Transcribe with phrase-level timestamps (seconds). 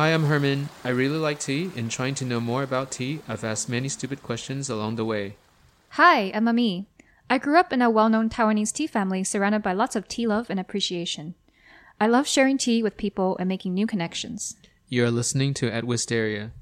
[0.00, 0.70] Hi, I'm Herman.
[0.82, 1.70] I really like tea.
[1.76, 5.36] and trying to know more about tea, I've asked many stupid questions along the way.
[5.90, 6.86] Hi, I'm Ami.
[7.28, 10.26] I grew up in a well known Taiwanese tea family surrounded by lots of tea
[10.26, 11.34] love and appreciation.
[12.00, 14.56] I love sharing tea with people and making new connections.
[14.88, 16.52] You are listening to At Wistaria.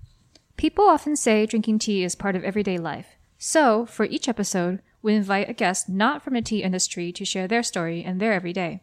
[0.56, 3.18] People often say drinking tea is part of everyday life.
[3.38, 7.46] So, for each episode, we invite a guest not from the tea industry to share
[7.46, 8.82] their story and their everyday.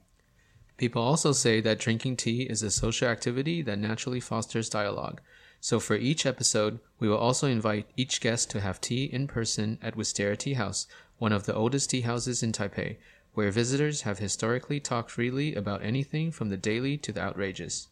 [0.78, 5.22] People also say that drinking tea is a social activity that naturally fosters dialogue.
[5.62, 9.80] So for each episode, we will also invite each guest to have tea in person
[9.82, 10.86] at Wistaria Tea House,
[11.18, 12.98] one of the oldest tea houses in Taipei,
[13.34, 17.88] where visitors have historically talked freely about anything from the daily to the outrageous.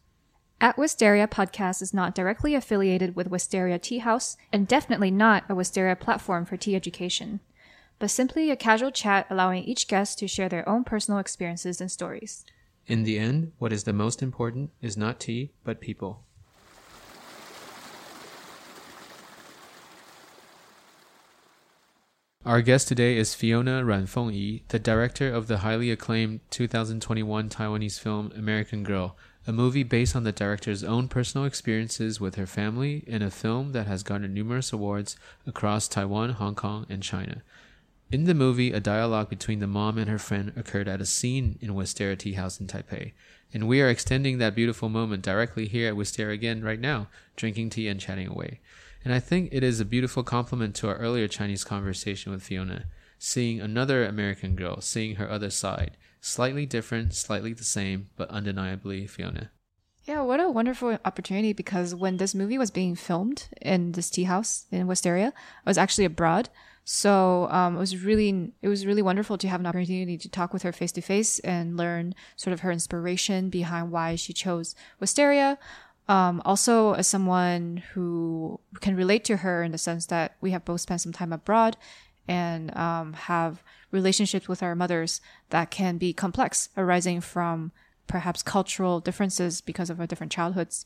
[0.60, 5.54] At Wistaria podcast is not directly affiliated with Wistaria Tea House and definitely not a
[5.54, 7.40] Wistaria platform for tea education,
[7.98, 11.90] but simply a casual chat allowing each guest to share their own personal experiences and
[11.90, 12.44] stories.
[12.86, 16.24] In the end, what is the most important is not tea, but people.
[22.44, 27.48] Our guest today is Fiona Ruan Feng I, the director of the highly acclaimed 2021
[27.48, 32.46] Taiwanese film American Girl, a movie based on the director's own personal experiences with her
[32.46, 37.42] family in a film that has garnered numerous awards across Taiwan, Hong Kong, and China.
[38.14, 41.58] In the movie, a dialogue between the mom and her friend occurred at a scene
[41.60, 43.10] in Wistaria Tea House in Taipei,
[43.52, 47.70] and we are extending that beautiful moment directly here at Wistaria again right now, drinking
[47.70, 48.60] tea and chatting away.
[49.04, 52.84] And I think it is a beautiful compliment to our earlier Chinese conversation with Fiona,
[53.18, 59.08] seeing another American girl, seeing her other side, slightly different, slightly the same, but undeniably
[59.08, 59.50] Fiona.
[60.04, 64.24] Yeah, what a wonderful opportunity because when this movie was being filmed in this tea
[64.24, 65.32] house in Wistaria,
[65.66, 66.48] I was actually abroad.
[66.84, 70.52] So um, it was really it was really wonderful to have an opportunity to talk
[70.52, 74.74] with her face to face and learn sort of her inspiration behind why she chose
[75.00, 75.56] Wistaria.
[76.06, 80.64] Um, also, as someone who can relate to her in the sense that we have
[80.64, 81.78] both spent some time abroad
[82.28, 87.72] and um, have relationships with our mothers that can be complex, arising from
[88.06, 90.84] perhaps cultural differences because of our different childhoods.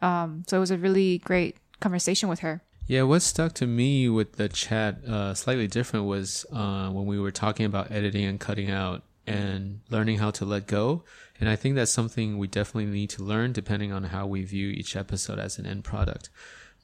[0.00, 2.62] Um, so it was a really great conversation with her.
[2.90, 7.20] Yeah, what stuck to me with the chat uh, slightly different was uh, when we
[7.20, 11.04] were talking about editing and cutting out and learning how to let go.
[11.38, 14.70] And I think that's something we definitely need to learn depending on how we view
[14.70, 16.30] each episode as an end product.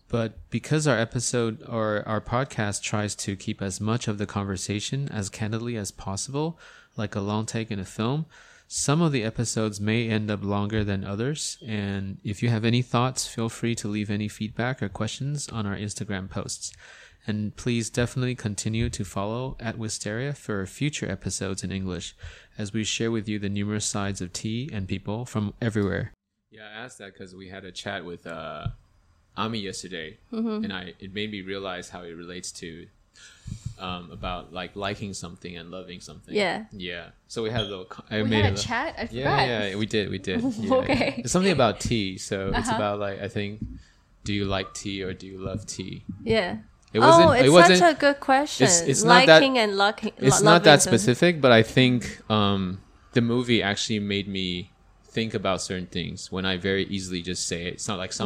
[0.06, 5.08] But because our episode or our podcast tries to keep as much of the conversation
[5.08, 6.56] as candidly as possible,
[6.96, 8.26] like a long take in a film,
[8.68, 11.58] some of the episodes may end up longer than others.
[11.66, 15.66] And if you have any thoughts, feel free to leave any feedback or questions on
[15.66, 16.72] our Instagram posts.
[17.28, 22.14] And please definitely continue to follow at Wistaria for future episodes in English
[22.56, 26.12] as we share with you the numerous sides of tea and people from everywhere.
[26.50, 28.68] Yeah, I asked that because we had a chat with uh,
[29.36, 32.86] Ami yesterday, and I it made me realize how it relates to
[33.78, 36.34] um, about like liking something and loving something.
[36.34, 36.64] Yeah.
[36.72, 37.10] Yeah.
[37.28, 37.86] So we had a little.
[38.10, 38.94] I We made had a chat.
[38.98, 39.12] I forgot.
[39.14, 40.40] yeah, yeah, we did, we did.
[40.58, 40.74] Yeah.
[40.74, 41.14] Okay.
[41.18, 42.18] It's something about tea.
[42.18, 42.76] So it's Uh-huh.
[42.76, 43.60] about like I think,
[44.24, 46.04] do you like tea or do you love tea?
[46.24, 46.58] Yeah.
[46.92, 47.28] It wasn't.
[47.28, 47.78] oh, it's it wasn't.
[47.78, 48.64] such a good question.
[48.64, 50.12] it's- it's not that- Liking and locking.
[50.18, 52.80] it's not that specific, but I think um,
[53.12, 54.70] the movie actually made me
[55.04, 57.74] think about certain things when I very easily just say it.
[57.74, 58.24] It's not like Mm-hmm.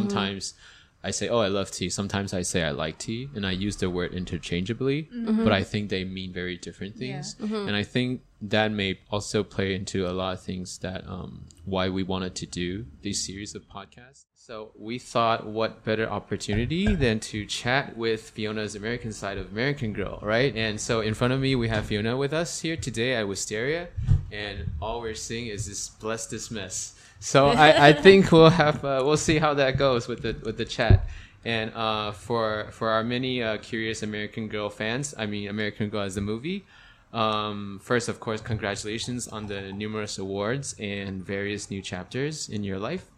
[1.03, 3.53] Sometimes I say, "Oh, I love tea." Sometimes I say I like tea, and I
[3.53, 5.45] use the word interchangeably, Mm-hmm.
[5.45, 7.37] but I think they mean very different things.
[7.69, 11.89] And I think that may also play into a lot of things that um, why
[11.89, 14.25] we wanted to do this series of podcasts.
[14.35, 19.93] So we thought, what better opportunity than to chat with Fiona's American side of American
[19.93, 20.55] Girl, right?
[20.57, 23.89] And so in front of me, we have Fiona with us here today at Wistaria,
[24.33, 26.95] and all we're seeing is this bless this mess.
[27.21, 30.57] So I, I think we'll have uh, we'll see how that goes with the with
[30.57, 31.07] the chat.
[31.45, 36.03] And uh, for for our many uh, curious American Girl fans, I mean American Girl
[36.03, 36.65] as a movie.
[37.13, 42.79] Um, first, of course, congratulations on the numerous awards and various new chapters in your
[42.79, 43.11] life.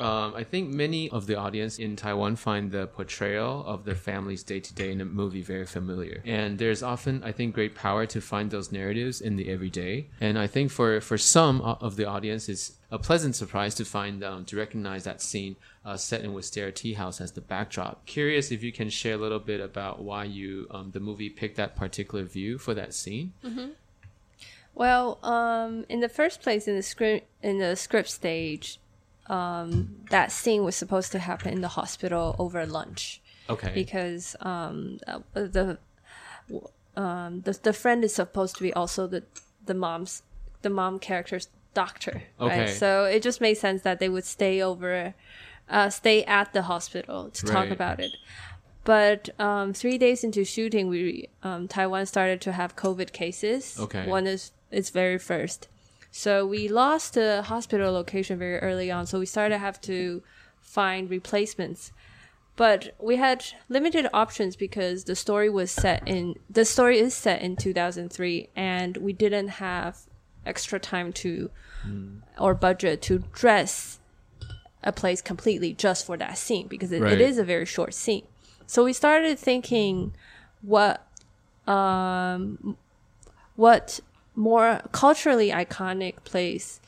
[0.00, 4.42] Um, I think many of the audience in Taiwan find the portrayal of the family's
[4.44, 6.22] day to day in a movie very familiar.
[6.24, 10.06] And there's often, I think, great power to find those narratives in the everyday.
[10.20, 14.22] And I think for, for some of the audience, it's a pleasant surprise to find
[14.22, 18.06] um, to recognize that scene uh, set in Wistaria Tea House as the backdrop.
[18.06, 21.56] Curious if you can share a little bit about why you um, the movie picked
[21.56, 23.32] that particular view for that scene.
[24.74, 28.78] Well, um, in the first place, in the script, in the script stage,
[29.28, 33.20] um, that scene was supposed to happen in the hospital over lunch
[33.50, 33.72] Okay.
[33.74, 35.78] because um, uh, the
[36.96, 39.22] um, the the friend is supposed to be also the
[39.64, 40.22] the mom's
[40.62, 42.22] the mom character's doctor.
[42.40, 42.60] Okay.
[42.60, 42.70] Right?
[42.70, 45.14] So it just made sense that they would stay over
[45.70, 48.12] uh, stay at the hospital to talk about it.
[48.84, 53.76] But um, three days into shooting, we um, Taiwan started to have COVID cases.
[53.78, 54.06] Okay.
[54.06, 55.68] one is its very first,
[56.18, 59.06] so we lost the hospital location very early on.
[59.06, 60.20] So we started to have to
[60.60, 61.92] find replacements.
[62.56, 67.40] But we had limited options because the story was set in the story is set
[67.40, 69.98] in 2003, and we didn't have
[70.44, 71.50] extra time to
[72.36, 74.00] or budget to dress
[74.82, 77.12] a place completely just for that scene because it, Right.
[77.12, 78.26] it is a very short scene.
[78.66, 80.14] So we started thinking
[80.62, 81.06] what
[81.68, 82.76] um
[83.54, 84.00] what
[84.38, 86.80] more culturally iconic place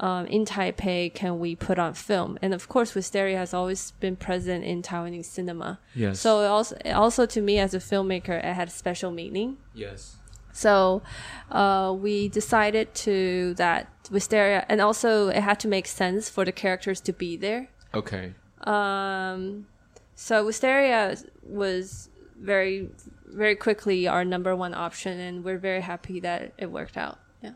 [0.00, 2.38] um, in Taipei can we put on film?
[2.40, 5.78] And of course, Wistaria has always been present in Taiwanese cinema.
[5.94, 6.20] Yes.
[6.20, 9.58] So it also, also to me as a filmmaker, it had a special meaning.
[9.74, 10.16] Yes.
[10.52, 11.02] So
[11.50, 16.52] uh, we decided to that Wistaria, and also it had to make sense for the
[16.52, 17.68] characters to be there.
[17.92, 18.32] Okay.
[18.62, 19.66] Um,
[20.14, 22.08] so Wistaria was
[22.40, 22.90] very,
[23.26, 27.18] very quickly our number one option, and we're very happy that it worked out.
[27.42, 27.52] Yeah.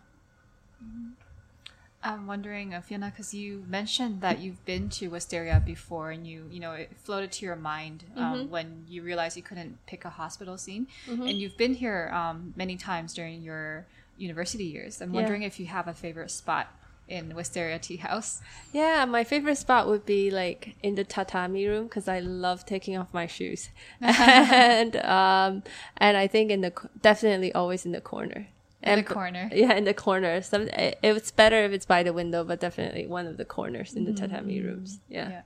[2.02, 6.46] I'm wondering, uh, Fiona, because you mentioned that you've been to Wistaria before, and you,
[6.50, 10.10] you know, it floated to your mind um, when you realized you couldn't pick a
[10.10, 13.86] hospital scene, and you've been here um, many times during your
[14.16, 15.02] university years.
[15.02, 15.16] I'm Yeah.
[15.20, 16.74] wondering if you have a favorite spot
[17.10, 18.40] in Wistaria Tea House.
[18.72, 22.96] Yeah, my favorite spot would be like in the tatami room because I love taking
[22.96, 23.70] off my shoes,
[24.00, 25.62] and um,
[25.96, 26.72] and I think in the
[27.02, 28.48] definitely always in the corner.
[28.82, 29.50] In the corner.
[29.52, 30.40] Yeah, in the corner.
[30.40, 33.94] Some it- it's better if it's by the window, but definitely one of the corners
[33.94, 35.00] in the tatami rooms.
[35.08, 35.28] Yeah.
[35.28, 35.42] Yeah.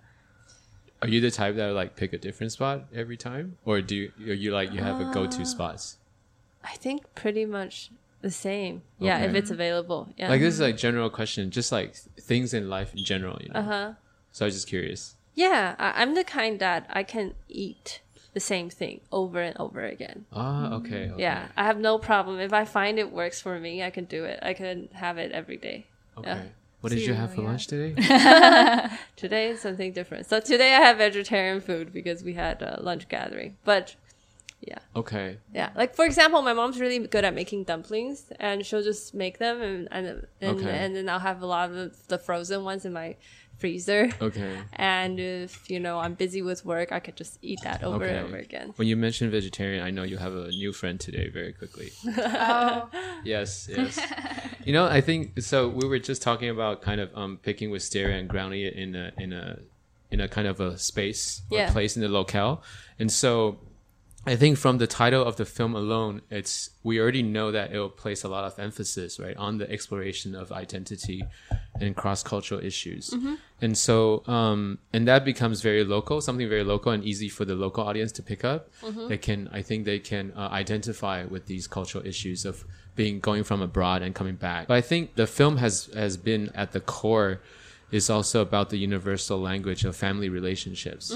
[1.02, 4.12] Are you the type that like pick a different spot every time, or do you,
[4.30, 5.98] are you like you have a go-to spots?
[6.62, 7.90] I think pretty much
[8.24, 8.74] the same.
[8.98, 10.08] Yeah, if it's available.
[10.16, 10.30] Yeah.
[10.32, 11.94] Like this is like general question, just like
[12.30, 13.60] things in life in general, you know.
[13.60, 13.88] uh huh.
[14.32, 15.14] So I was just curious.
[15.34, 18.00] Yeah, I, I'm the kind that I can eat
[18.32, 20.18] the same thing over and over again.
[20.32, 21.10] Ah, okay.
[21.10, 21.22] okay.
[21.26, 22.40] Yeah, I have no problem.
[22.40, 24.38] If I find it works for me, I can do it.
[24.50, 25.78] I can have it every day.
[26.18, 26.28] Okay.
[26.30, 26.42] Yeah.
[26.80, 27.48] What did So you you- have for yeah.
[27.50, 27.90] lunch today?
[29.16, 30.26] Today is something different.
[30.30, 33.56] So today I have vegetarian food because we had a lunch gathering.
[33.64, 33.94] But
[34.66, 35.38] yeah, okay.
[35.52, 35.70] yeah.
[35.76, 39.60] Like for example, my mom's really good at making dumplings, and she'll just make them,
[39.62, 40.70] and and and, Okay.
[40.70, 43.16] and then I'll have a lot of the frozen ones in my
[43.58, 44.10] freezer.
[44.20, 44.58] Okay.
[44.76, 48.16] And if you know I'm busy with work, I could just eat that over okay.
[48.16, 48.72] and over again.
[48.76, 51.28] When you mentioned vegetarian, I know you have a new friend today.
[51.30, 51.90] Very quickly.
[52.18, 52.88] Oh,
[53.24, 53.98] Yes, yes.
[54.64, 55.68] you know, I think so.
[55.68, 59.12] We were just talking about kind of um, picking wistaria and grounding it in a
[59.18, 59.58] in a
[60.10, 61.70] in a kind of a space or Yeah.
[61.72, 62.62] place in the locale,
[62.98, 63.58] and so
[64.26, 67.78] I think from the title of the film alone, it's we already know that it
[67.78, 71.22] will place a lot of emphasis right on the exploration of identity
[71.80, 73.14] and cross cultural issues,
[73.60, 77.54] and so um, and that becomes very local, something very local and easy for the
[77.54, 78.70] local audience to pick up.
[79.08, 82.64] They can, I think, they can uh, identify with these cultural issues of
[82.96, 84.68] being going from abroad and coming back.
[84.68, 87.40] But I think the film has has been at the core
[87.90, 91.10] is also about the universal language of family relationships.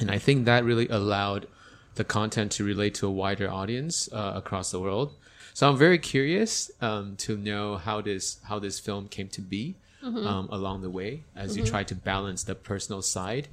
[0.00, 1.46] And I think that really allowed
[1.94, 5.14] the content to relate to a wider audience uh, across the world.
[5.52, 9.76] So I'm very curious um, to know how this how this film came to be
[10.02, 13.48] um, along the way as you try to balance the personal side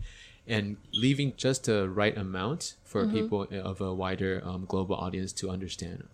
[0.47, 5.49] and leaving just the right amount for people of a wider um, global audience to
[5.49, 6.07] understand.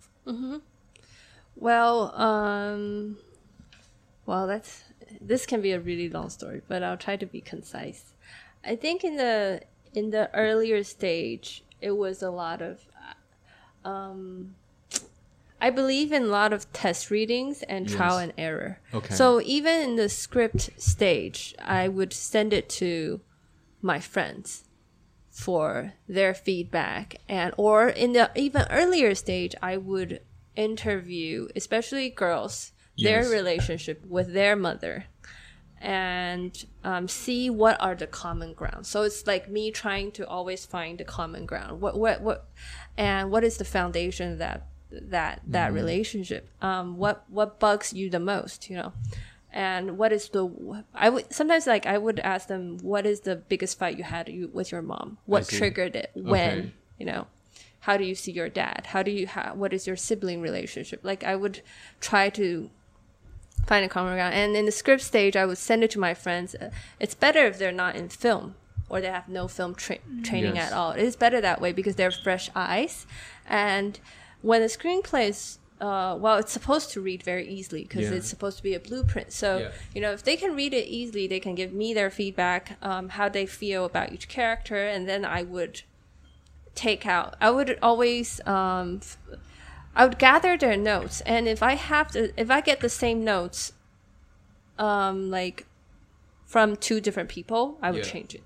[1.56, 3.16] Well, um,
[4.26, 4.84] well, that's
[5.20, 8.12] this can be a really long story, but I'll try to be concise.
[8.62, 9.62] I think in the
[9.94, 12.80] in the earlier stage, it was a lot of,
[13.84, 14.54] um,
[15.60, 18.24] I believe in a lot of test readings and trial Yes.
[18.24, 18.80] and error.
[18.94, 19.14] Okay.
[19.14, 23.20] So even in the script stage, I would send it to
[23.82, 24.64] my friends
[25.30, 30.20] for their feedback and or in the even earlier stage i would
[30.56, 35.04] interview especially girls their relationship with their mother
[35.80, 38.86] and um, see what are the common ground.
[38.86, 41.80] So it's like me trying to always find the common ground.
[41.80, 42.48] What what what
[42.96, 46.50] and what is the foundation of that that that relationship?
[46.60, 48.92] Um what what bugs you the most you know?
[49.50, 53.36] And what is the i would sometimes like i would ask them what is the
[53.36, 55.18] biggest fight you had you, with your mom?
[55.26, 56.10] What triggered it?
[56.14, 56.58] When?
[56.58, 56.72] Okay.
[56.98, 57.26] you know?
[57.80, 58.86] How do you see your dad?
[58.88, 61.00] How do you ha- what is your sibling relationship?
[61.02, 61.62] Like i would
[62.00, 62.70] try to
[63.66, 66.14] find a common ground and in the script stage i would send it to my
[66.14, 68.54] friends Uh, it's better if they're not in film
[68.88, 70.72] or they have no film tra- training Yes.
[70.72, 73.06] at all it is better that way because they're fresh eyes
[73.46, 74.00] and
[74.42, 78.16] when the screenplay is uh, well, it's supposed to read very easily because Yeah.
[78.16, 79.32] it's supposed to be a blueprint.
[79.32, 79.70] So, Yeah.
[79.94, 83.10] you know, if they can read it easily, they can give me their feedback, um,
[83.10, 85.82] how they feel about each character, and then I would
[86.74, 87.36] take out.
[87.40, 89.18] I would always, um, f-
[89.98, 93.24] I would gather their notes, and if I have to, if I get the same
[93.24, 93.72] notes,
[94.78, 95.66] um, like
[96.46, 98.12] from two different people, I would Yeah.
[98.12, 98.42] change it.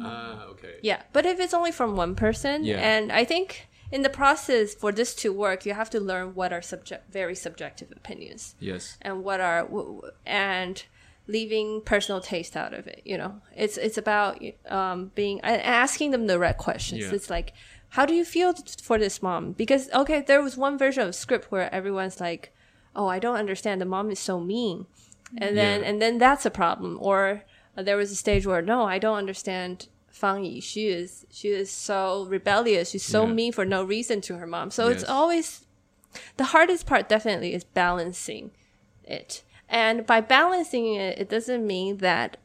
[0.00, 0.74] Ah, okay.
[0.82, 2.76] Yeah, but if it's only from one person, Yeah.
[2.78, 6.52] and I think in the process for this to work, you have to learn what
[6.52, 8.98] are subject very subjective opinions Yes.
[9.00, 10.84] and what are w- w- and
[11.28, 13.00] leaving personal taste out of it.
[13.04, 17.00] You know, it's it's about um, being and asking them the right questions.
[17.00, 17.14] Yeah.
[17.14, 17.52] It's like,
[17.96, 19.52] how do you feel for this mom?
[19.52, 22.52] Because okay, there was one version of script where everyone's like,
[22.94, 23.80] oh, I don't understand.
[23.80, 24.84] The mom is so mean,
[25.38, 25.88] and then Yeah.
[25.88, 26.98] and then that's a problem.
[27.00, 29.88] Or uh, there was a stage where no, I don't understand.
[30.10, 32.90] Fang Yi, she is she is so rebellious.
[32.90, 33.32] She's so Yeah.
[33.32, 34.70] mean for no reason to her mom.
[34.70, 35.66] So it's always
[36.36, 37.08] the hardest part.
[37.08, 38.50] Definitely is balancing
[39.04, 42.36] it, and by balancing it, it doesn't mean that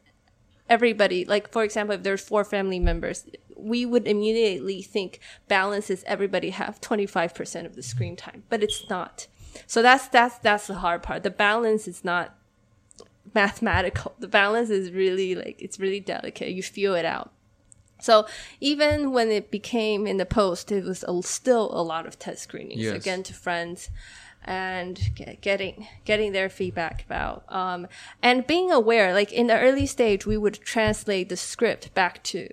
[0.68, 1.24] everybody.
[1.26, 3.26] Like for example, if there's four family members,
[3.62, 8.42] we would immediately think balance is everybody have twenty five percent of the screen time,
[8.48, 9.26] but it's not.
[9.66, 11.22] So that's that's that's the hard part.
[11.22, 12.36] The balance is not
[13.34, 14.14] mathematical.
[14.18, 16.50] The balance is really like it's really delicate.
[16.50, 17.32] You feel it out.
[18.00, 18.26] So
[18.60, 22.42] even when it became in the post, it was a, still a lot of test
[22.42, 22.96] screenings Yes.
[22.96, 23.90] again to friends
[24.44, 27.86] and ge- getting getting their feedback about um,
[28.20, 29.12] and being aware.
[29.14, 32.48] Like in the early stage, we would translate the script back to.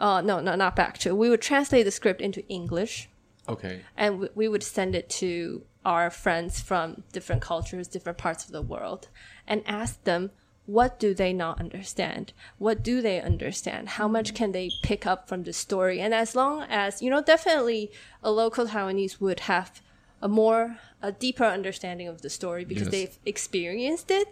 [0.00, 1.14] Uh, no, no, not back to.
[1.14, 3.08] We would translate the script into English
[3.48, 3.82] Okay.
[3.96, 8.52] and we, we would send it to our friends from different cultures, different parts of
[8.52, 9.08] the world,
[9.46, 10.30] and ask them
[10.66, 12.32] what do they not understand?
[12.58, 13.88] What do they understand?
[14.00, 16.00] How much can they pick up from the story?
[16.00, 17.90] And as long as you know, definitely
[18.22, 19.82] a local Taiwanese would have
[20.22, 22.92] a more a deeper understanding of the story because Yes.
[22.92, 24.28] they've experienced it.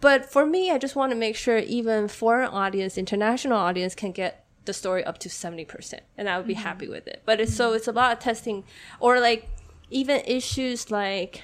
[0.00, 4.12] But for me, I just want to make sure even foreign audience, international audience can
[4.12, 6.94] get the story up to 70% and I would be happy mm-hmm.
[6.94, 7.22] with it.
[7.24, 7.76] But it's so mm-hmm.
[7.76, 8.64] it's a lot of testing
[9.00, 9.48] or like
[9.90, 11.42] even issues like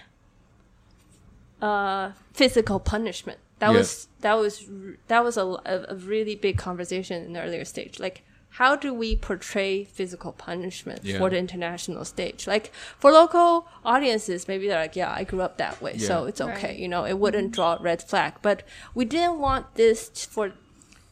[1.61, 3.39] uh physical punishment.
[3.59, 3.79] That Yeah.
[3.79, 4.67] was that was
[5.09, 7.99] that was a, a, a really big conversation in the earlier stage.
[7.99, 8.23] Like
[8.61, 11.19] how do we portray physical punishment Yeah.
[11.19, 12.47] for the international stage?
[12.47, 16.41] Like for local audiences, maybe they're like, "Yeah, I grew up that way, so it's
[16.41, 16.83] okay." Right.
[16.83, 17.55] You know, it wouldn't mm-hmm.
[17.55, 18.35] draw a red flag.
[18.43, 18.63] But
[18.95, 20.53] we didn't want this for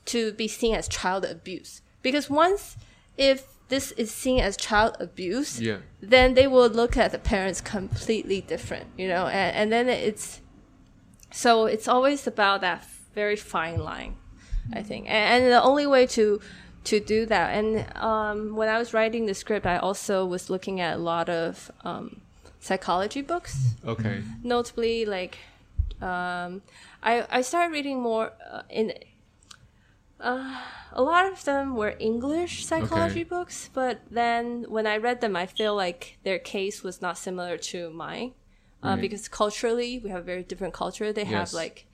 [0.04, 2.76] to be seen as child abuse because once
[3.16, 5.78] if this is seen as child abuse, Yeah.
[6.00, 10.40] then they will look at the parents completely different, you know, and, and then it's
[11.30, 14.16] so it's always about that very fine line,
[14.72, 16.40] I think, and, and the only way to
[16.84, 17.54] to do that.
[17.54, 21.28] And um, when I was writing the script, I also was looking at a lot
[21.28, 22.20] of um,
[22.60, 24.22] psychology books Okay.
[24.42, 25.38] notably like
[26.00, 26.62] um,
[27.02, 28.92] I I started reading more uh, in
[30.22, 30.60] uh,
[30.92, 33.28] a lot of them were English psychology Okay.
[33.28, 37.56] books, but then when I read them, I feel like their case was not similar
[37.72, 38.32] to mine
[38.82, 39.00] uh, Right.
[39.00, 41.12] because culturally we have a very different culture.
[41.12, 41.86] They have like.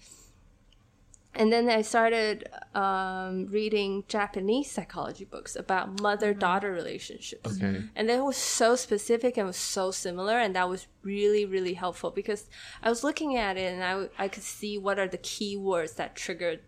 [1.34, 7.84] And then I started um, reading Japanese psychology books about mother-daughter relationships Okay.
[7.94, 12.10] and that was so specific and was so similar and that was really really helpful
[12.10, 12.48] because
[12.82, 15.56] i was looking at it and i, w- I could see what are the key
[15.56, 16.60] words that triggered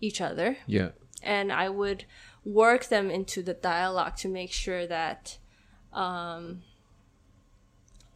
[0.00, 0.56] each other.
[0.66, 0.90] Yeah.
[1.22, 2.04] and i would
[2.44, 5.38] work them into the dialogue to make sure that
[5.92, 6.62] um,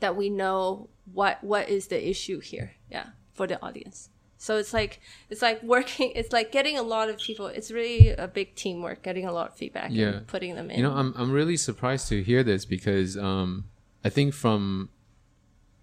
[0.01, 2.73] that we know what what is the issue here.
[2.91, 4.11] Yeah for the audience.
[4.37, 8.11] So it's like it's like working it's like getting a lot of people it's really
[8.11, 10.09] a big teamwork getting a lot of feedback Yeah.
[10.09, 13.65] and putting them in You know, I'm I'm really surprised to hear this because um,
[14.05, 14.91] I think from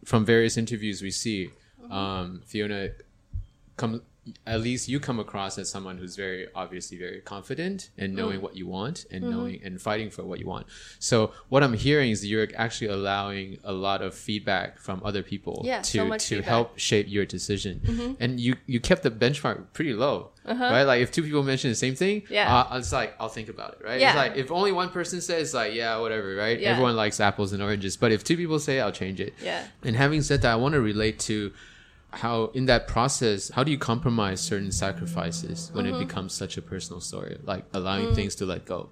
[0.06, 1.50] from various interviews we see,
[1.89, 2.89] um, Fiona
[3.77, 4.01] come
[4.45, 8.55] at least you come across as someone who's very obviously very confident and knowing what
[8.55, 10.67] you want and knowing and fighting for what you want.
[11.00, 15.62] So what I'm hearing is you're actually allowing a lot of feedback from other people
[15.65, 16.45] Yeah, to so to feedback.
[16.45, 18.15] help shape your decision.
[18.19, 20.83] And you you kept the benchmark pretty low, right?
[20.83, 22.33] Like if two people mention the same thing, Uh-huh.
[22.33, 22.55] Yeah.
[22.71, 24.00] uh, it's like I'll think about it, right?
[24.00, 24.09] Yeah.
[24.09, 26.59] It's like if only one person says like yeah whatever, right?
[26.59, 26.71] Yeah.
[26.71, 29.33] Everyone likes apples and oranges, but if two people say I'll change it.
[29.43, 29.65] Yeah.
[29.83, 31.51] And having said that, I want to relate to
[32.11, 35.95] how in that process, how do you compromise certain sacrifices when Mm-hmm.
[35.95, 38.15] it becomes such a personal story, like allowing Mm.
[38.15, 38.89] things to let go?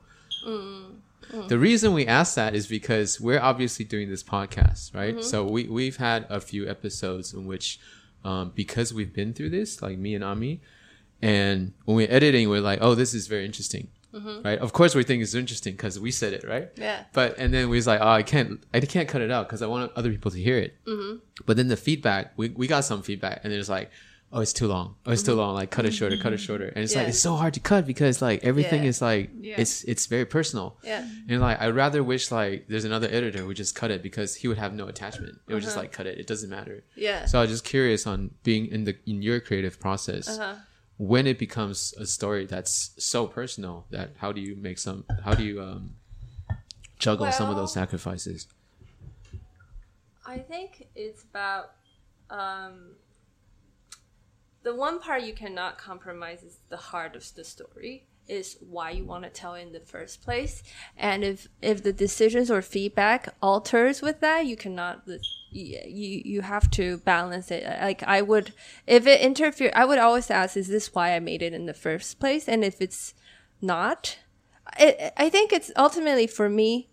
[1.47, 5.15] The reason we ask that is because we're obviously doing this podcast, right?
[5.15, 5.24] Mm-hmm.
[5.24, 7.79] So we we've had a few episodes in which,
[8.24, 10.62] um, because we've been through this, like me and Ami,
[11.21, 13.89] and when we're editing, we're like, oh, this is very interesting.
[14.43, 14.59] Right?
[14.59, 16.69] Of course, we think it's interesting because we said it, right?
[16.75, 17.03] Yeah.
[17.13, 19.62] But and then we was like, oh, I can't, I can't cut it out because
[19.62, 20.75] I want other people to hear it.
[20.86, 21.17] Mm-hmm.
[21.45, 23.89] But then the feedback, we we got some feedback, and it's like,
[24.33, 24.95] oh, it's too long.
[25.05, 25.53] Oh, it's too long.
[25.55, 26.67] Like cut it shorter, cut it shorter.
[26.75, 28.89] And it's like it's so hard to cut because like everything Yeah.
[28.89, 29.55] is like Yeah.
[29.62, 30.77] it's it's very personal.
[30.83, 31.07] Yeah.
[31.29, 34.36] And like I would rather wish like there's another editor who just cut it because
[34.36, 35.39] he would have no attachment.
[35.47, 36.17] It would just like cut it.
[36.19, 36.83] It doesn't matter.
[36.83, 37.01] Uh-huh.
[37.07, 37.25] Yeah.
[37.25, 40.55] So I was just curious on being in the in your creative process Uh-huh.
[40.98, 45.34] When it becomes a story that's so personal that how do you make some how
[45.34, 45.96] do you um
[47.00, 48.48] juggle some of those sacrifices?
[50.25, 51.72] I think it's about
[52.30, 52.96] um,
[54.63, 59.06] the one part you cannot compromise is the heart of the story is why you
[59.06, 60.62] want to tell in the first place
[60.98, 65.08] and if if the decisions or feedback alters with that you cannot
[65.50, 68.54] you you have to balance it like i would
[68.86, 71.74] if it interfere i would always ask is this why i made it in the
[71.74, 73.13] first place and if it's
[73.62, 74.18] not
[74.77, 76.89] it, i think it's ultimately for me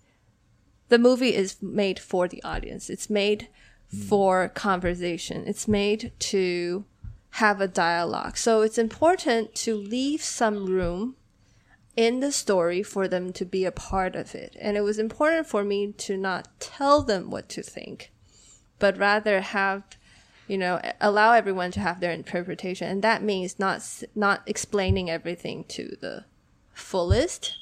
[0.88, 2.90] the movie is made for the audience.
[2.90, 3.48] It's made
[3.90, 4.02] hmm.
[4.02, 5.44] for conversation.
[5.46, 6.84] It's made to
[7.30, 8.36] have a dialogue.
[8.36, 11.16] So it's important to leave some room
[11.96, 14.56] in the story for them to be a part of it.
[14.60, 18.12] And it was important for me to not tell them what to think,
[18.84, 19.82] but rather have
[20.46, 22.86] you know allow everyone to have their interpretation.
[22.86, 23.80] And that means not
[24.14, 26.26] not explaining everything to the
[26.74, 27.56] fullest.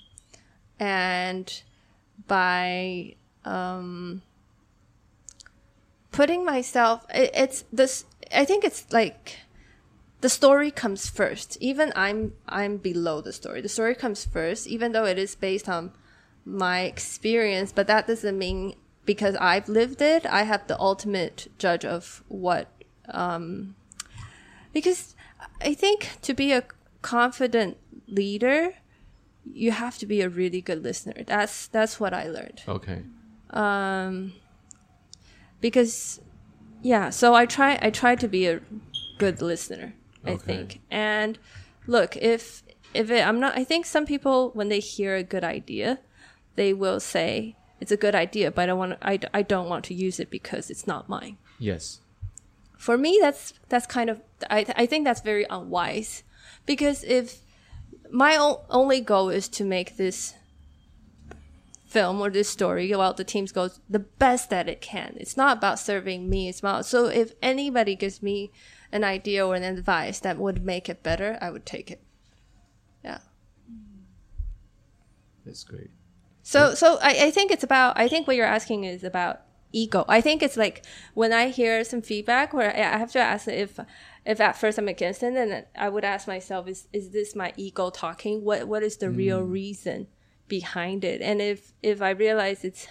[0.81, 1.47] And
[2.27, 3.15] by
[3.45, 4.23] um,
[6.11, 9.39] putting myself it, it's this i think it's like
[10.23, 11.57] the story comes first.
[11.61, 13.61] Even i'm i'm below the story.
[13.61, 15.93] The story comes first even though it is based on
[16.45, 18.75] my experience but that doesn't mean
[19.05, 22.69] because i've lived it i have the ultimate judge of what
[23.09, 23.75] um
[24.73, 25.15] because
[25.61, 26.63] i think to be a
[27.03, 28.71] confident leader
[29.45, 33.03] you have to be a really good listener that's that's what i learned Okay.
[33.51, 34.33] um
[35.61, 36.21] because
[36.83, 38.61] yeah so i try i try to be a
[39.19, 39.95] good listener
[40.25, 40.45] i Okay.
[40.47, 41.39] think and
[41.87, 42.63] look if
[42.95, 45.99] if it, i'm not i think some people when they hear a good idea
[46.55, 49.85] they will say it's a good idea but i don't want I, I don't want
[49.87, 52.01] to use it because it's not mine Yes.
[52.79, 56.23] for me that's that's kind of i, I think that's very unwise
[56.65, 57.27] because if
[58.11, 60.35] my o- only goal is to make this
[61.87, 65.59] film or this story about the team's goals the best that it can it's not
[65.59, 68.51] about serving me it's about so if anybody gives me
[68.93, 72.01] an idea or an advice that would make it better i would take it
[73.05, 73.19] yeah
[75.45, 75.91] That's great.
[76.43, 80.05] So so I, I think it's about I think what you're asking is about ego.
[80.09, 83.79] I think it's like when I hear some feedback where I have to ask if
[84.25, 87.53] if at first I'm against it, then I would ask myself is is this my
[87.57, 88.45] ego talking?
[88.45, 90.07] What what is the real reason
[90.49, 91.21] behind it?
[91.23, 92.89] And if if I realize it's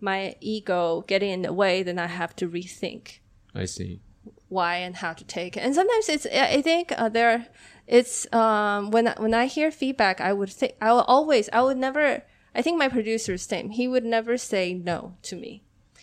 [0.00, 3.18] my ego getting in the way, then I have to rethink
[3.54, 4.00] I see.
[4.48, 5.60] why and how to take it.
[5.60, 7.46] And sometimes it's I think uh, there
[7.86, 11.62] it's um when I, when I hear feedback, I would think I will always I
[11.62, 12.22] would never.
[12.54, 13.70] I think my producer's same.
[13.70, 15.62] He would never say no to me.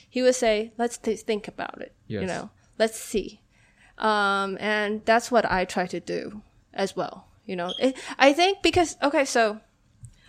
[0.10, 2.22] He would say, "Let's th- think about it." Yes.
[2.22, 3.42] You know, let's see.
[3.98, 6.42] Um, and that's what I try to do
[6.74, 7.28] as well.
[7.46, 9.62] You know, it, I think because okay, so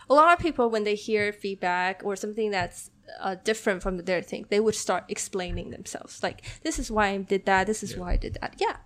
[0.09, 4.23] a lot of people when they hear feedback or something that's uh, different from their
[4.23, 6.23] thing, they would start explaining themselves.
[6.23, 7.67] Like, this is why I did that.
[7.67, 8.57] This is why I did that.
[8.59, 8.77] Yeah.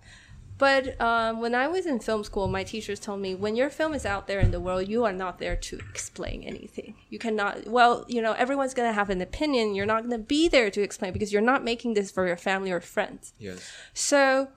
[0.59, 3.93] But um, when I was in film school, my teachers told me when your film
[3.93, 6.95] is out there in the world, you are not there to explain anything.
[7.11, 7.67] You cannot.
[7.67, 9.75] Well, you know, everyone's gonna have an opinion.
[9.75, 12.73] You're not gonna be there to explain because you're not making this for your family
[12.73, 13.35] or friends.
[13.39, 13.71] Yes.
[13.93, 14.49] So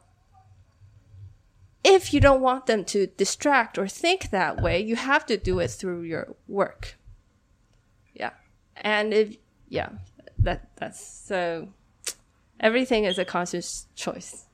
[1.83, 5.59] if you don't want them to distract or think that way, you have to do
[5.59, 6.97] it through your work.
[8.13, 8.31] Yeah.
[8.77, 9.35] And if
[9.67, 9.89] yeah,
[10.37, 11.69] that that's so
[12.59, 14.45] everything is a conscious choice.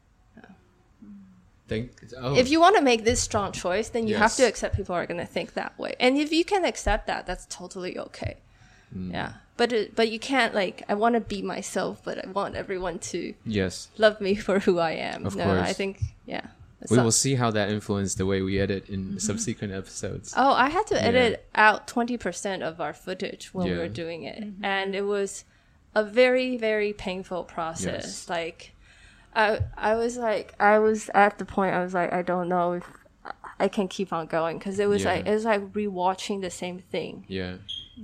[1.67, 1.91] Thank.
[2.17, 4.93] Oh, If you want to make this strong choice, then you have to accept people
[4.95, 5.95] are going to think that way.
[5.99, 8.37] And if you can accept that, that's totally okay.
[8.95, 9.11] Mm.
[9.11, 9.33] Yeah.
[9.57, 12.99] But it, but you can't like I want to be myself, but I want everyone
[12.99, 13.87] to yes.
[13.97, 15.25] love me for who I am.
[15.25, 16.47] Of no, I think yeah.
[16.89, 19.17] We not- will see how that influenced the way we edit in Mm-hmm.
[19.29, 20.33] subsequent episodes.
[20.37, 24.43] Oh, I had to edit out 20% of our footage when we were doing it.
[24.61, 25.45] And it was
[25.95, 28.03] a very, very painful process.
[28.03, 28.29] Yes.
[28.29, 28.74] Like,
[29.35, 32.73] I, I was like, I was at the point, I was like, I don't know
[32.73, 32.83] if
[33.59, 34.57] I can keep on going.
[34.57, 35.13] Because it was Yeah.
[35.15, 37.55] like, it was like rewatching the same thing Yeah.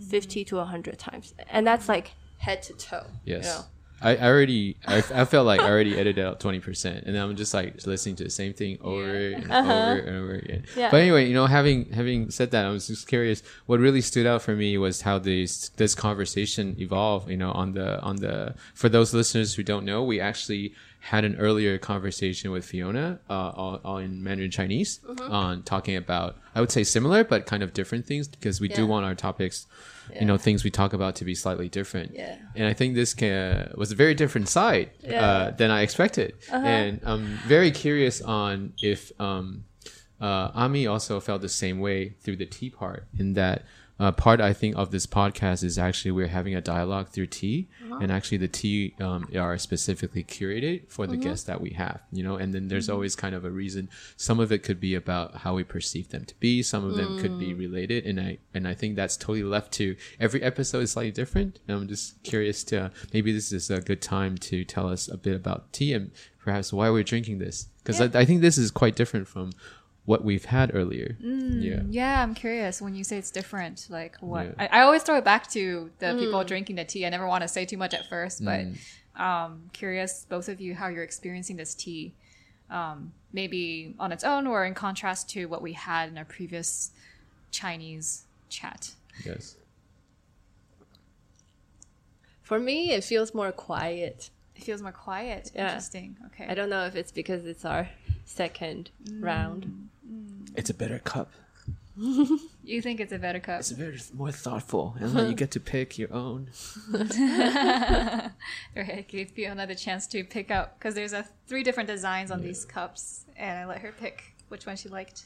[0.10, 1.34] 50 to 100 times.
[1.50, 3.06] And that's like head to toe.
[3.26, 3.46] Yes.
[3.46, 3.65] You know?
[4.04, 7.22] I, I already I, I felt like I already edited out twenty percent, and then
[7.22, 10.63] I'm just like listening to the same thing over and over and over again.
[10.67, 10.80] Uh-huh.
[10.80, 10.89] Yeah.
[10.89, 13.44] But anyway, you know, having having said that, I was just curious.
[13.67, 17.30] What really stood out for me was how this this conversation evolved.
[17.30, 21.26] You know, on the on the for those listeners who don't know, we actually had
[21.26, 25.32] an earlier conversation with Fiona uh, all, all in Mandarin Chinese Mm-hmm.
[25.32, 28.86] on talking about I would say similar but kind of different things because we do
[28.86, 29.68] want our topics,
[30.20, 32.12] you know, things we talk about to be slightly different.
[32.14, 32.36] Yeah.
[32.56, 35.26] And I think this can, was a very different side uh, Yeah.
[35.26, 35.52] Uh-huh.
[35.58, 36.34] than I expected.
[36.52, 39.64] And I'm very curious on if um,
[40.20, 43.64] uh, Ami also felt the same way through the tea part, in that
[44.02, 47.58] uh, part I think of this podcast is actually we're having a dialogue through tea,
[47.86, 48.00] Uh-huh.
[48.02, 51.22] and actually the tea um, are specifically curated for the Mm-hmm.
[51.30, 52.36] guests that we have, you know.
[52.42, 53.84] And then there's always kind of a reason.
[54.28, 56.54] Some of it could be about how we perceive them to be.
[56.74, 57.40] Some of them could Mm.
[57.46, 61.12] be related, and I and I think that's totally left to every episode is slightly
[61.22, 61.60] different.
[61.68, 62.78] And I'm just curious to
[63.14, 66.12] maybe this is a good time to tell us a bit about tea and
[66.44, 69.52] perhaps why we're drinking this because I, I think this is quite different from
[70.06, 71.16] what we've had earlier.
[71.20, 71.82] Yeah.
[71.88, 73.88] Yeah, I'm curious when you say it's different.
[73.90, 74.48] Like what?
[74.48, 74.54] Yeah.
[74.72, 77.06] I, I always throw it back to the people drinking the tea.
[77.06, 78.66] I never want to say too much at first, but
[79.16, 82.14] um, curious, both of you, how you're experiencing this tea,
[82.70, 86.92] um, maybe on its own or in contrast to what we had in our previous
[87.52, 88.92] Chinese chat.
[89.26, 89.56] Yes.
[92.42, 94.30] For me, it feels more quiet.
[94.62, 95.52] It feels more quiet.
[95.56, 95.69] Yeah.
[95.69, 96.17] Interesting.
[96.28, 96.45] Okay.
[96.47, 97.89] I don't know if it's because it's our
[98.26, 99.89] second round.
[100.56, 101.32] It's a better cup.
[102.63, 103.60] You think it's a better cup?
[103.60, 106.50] It's a very more thoughtful, and then you get to pick your own.
[108.76, 112.41] Right, gave you another chance to pick out because there's a three different designs on
[112.43, 115.26] these cups, and I let her pick which one she liked.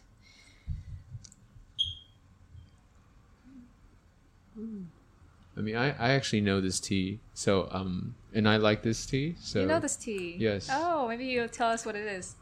[5.57, 9.35] I mean, I, I actually know this tea, so um, and I like this tea.
[9.39, 10.35] So you know this tea?
[10.37, 10.69] Yes.
[10.71, 12.35] Oh, maybe you'll tell us what it is.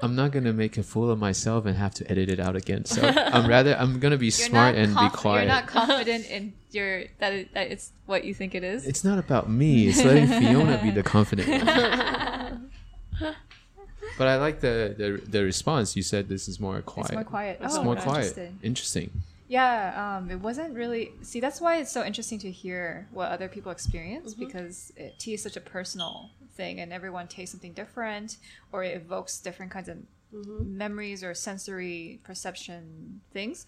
[0.00, 2.84] I'm not gonna make a fool of myself and have to edit it out again.
[2.84, 5.44] So I'm rather I'm gonna be smart and be quiet.
[5.44, 8.86] You're not confident in your that, it, that it's what you think it is.
[8.86, 9.88] It's not about me.
[9.88, 12.70] It's letting Fiona be the confident one.
[14.18, 15.96] but I like the, the the response.
[15.96, 17.06] You said this is more quiet.
[17.06, 17.58] It's more quiet.
[17.60, 18.18] It's oh, more quiet.
[18.18, 18.58] interesting.
[18.62, 19.22] Interesting.
[19.52, 21.12] Yeah, um, it wasn't really.
[21.20, 25.34] See, that's why it's so interesting to hear what other people experience because it, tea
[25.34, 28.38] is such a personal thing, and everyone tastes something different,
[28.72, 29.98] or it evokes different kinds of
[30.32, 33.66] memories or sensory perception things.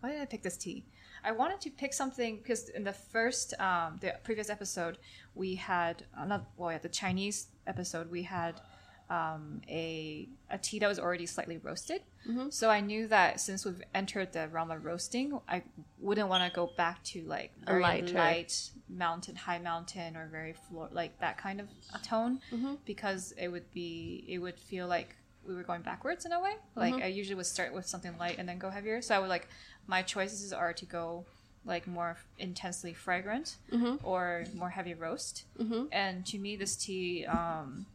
[0.00, 0.82] Why did I pick this tea?
[1.22, 4.98] I wanted to pick something because in the first, um, the previous episode,
[5.36, 8.60] we had uh, not well, yeah, the Chinese episode, we had
[9.10, 12.02] um, a a tea that was already slightly roasted.
[12.28, 12.50] Mm-hmm.
[12.50, 15.62] So I knew that since we've entered the realm of roasting, I
[15.98, 18.14] wouldn't want to go back to like A very lighter.
[18.14, 22.74] light mountain, high mountain, or very floor like that kind of a tone, mm-hmm.
[22.84, 25.16] because it would be it would feel like
[25.46, 26.52] we were going backwards in a way.
[26.52, 26.80] Mm-hmm.
[26.80, 29.00] Like I usually would start with something light and then go heavier.
[29.00, 29.48] So I would like
[29.86, 31.24] my choices are to go
[31.64, 33.56] like more intensely fragrant
[34.02, 35.44] or more heavy roast.
[35.92, 37.86] And to me, this tea um,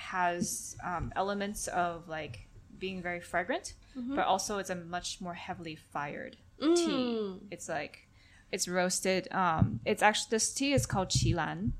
[0.00, 2.46] has um, elements of like
[2.78, 3.74] being very fragrant,
[4.16, 7.38] but also it's a much more heavily fired tea.
[7.50, 8.06] It's like
[8.52, 9.28] it's roasted.
[9.32, 11.72] Um, it's actually this tea is called Qilan,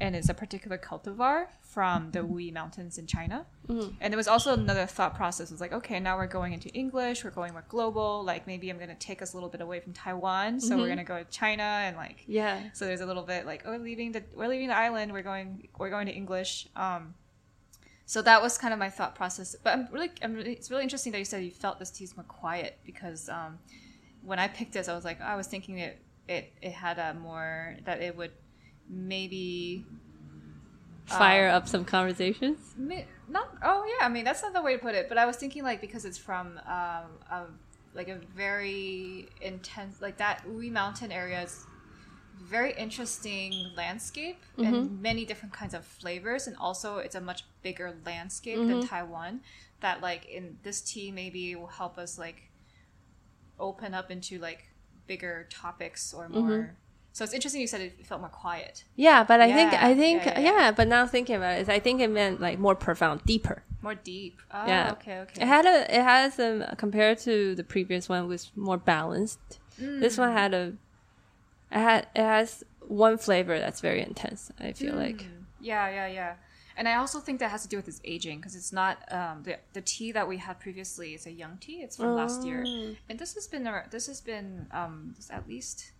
[0.00, 3.46] and it's a particular cultivar from the Wuyi Mountains in China.
[4.00, 5.50] And it was also another thought process.
[5.50, 7.22] Was like, okay, now we're going into English.
[7.24, 8.24] We're going more global.
[8.24, 10.86] Like maybe I'm going to take us a little bit away from Taiwan, so we're
[10.86, 12.56] going to go to China and like Yeah.
[12.72, 15.12] so there's a little bit like oh, we're leaving the we're leaving the island.
[15.12, 16.66] We're going we're going to English.
[16.76, 17.14] Um,
[18.08, 19.54] so that was kind of my thought process.
[19.62, 22.04] But I'm really, I'm really it's really interesting that you said you felt this tea
[22.04, 23.58] is more quiet because um,
[24.22, 27.12] when I picked this, I was like I was thinking that it it had a
[27.12, 28.32] more that it would
[28.88, 29.84] maybe
[31.04, 32.58] Fire up some conversations.
[33.28, 35.36] Not oh yeah i mean that's not the way to put it but i was
[35.36, 37.44] thinking like because it's from um a,
[37.94, 41.66] like a very intense like that Wuyi mountain area is
[42.40, 45.02] very interesting landscape and mm-hmm.
[45.02, 48.86] many different kinds of flavors and also it's a much bigger landscape than mm-hmm.
[48.88, 49.40] taiwan
[49.80, 52.50] that like in this tea maybe will help us like
[53.58, 54.68] open up into like
[55.06, 56.40] bigger topics or mm-hmm.
[56.40, 56.76] more
[57.12, 60.24] so it's interesting you said it felt more quiet Yeah, but I think I think
[60.24, 60.70] yeah, yeah, yeah, yeah.
[60.70, 63.64] but now thinking about it, I think it meant like more profound, deeper.
[63.82, 64.92] more deep oh Yeah.
[64.92, 68.76] okay okay It had a it has um compared to the previous one was more
[68.76, 69.58] balanced.
[69.78, 70.34] This one mm.
[70.34, 70.74] had a
[71.70, 74.50] it had it has one flavor that's very intense.
[74.58, 75.24] I feel like
[75.60, 76.34] Yeah, yeah, yeah.
[76.76, 79.42] And I also think that has to do with its aging because it's not um,
[79.42, 81.14] the the tea that we had previously.
[81.14, 81.78] It's a young tea.
[81.82, 82.62] It's from last year,
[83.08, 85.92] and this has been this has been um, at least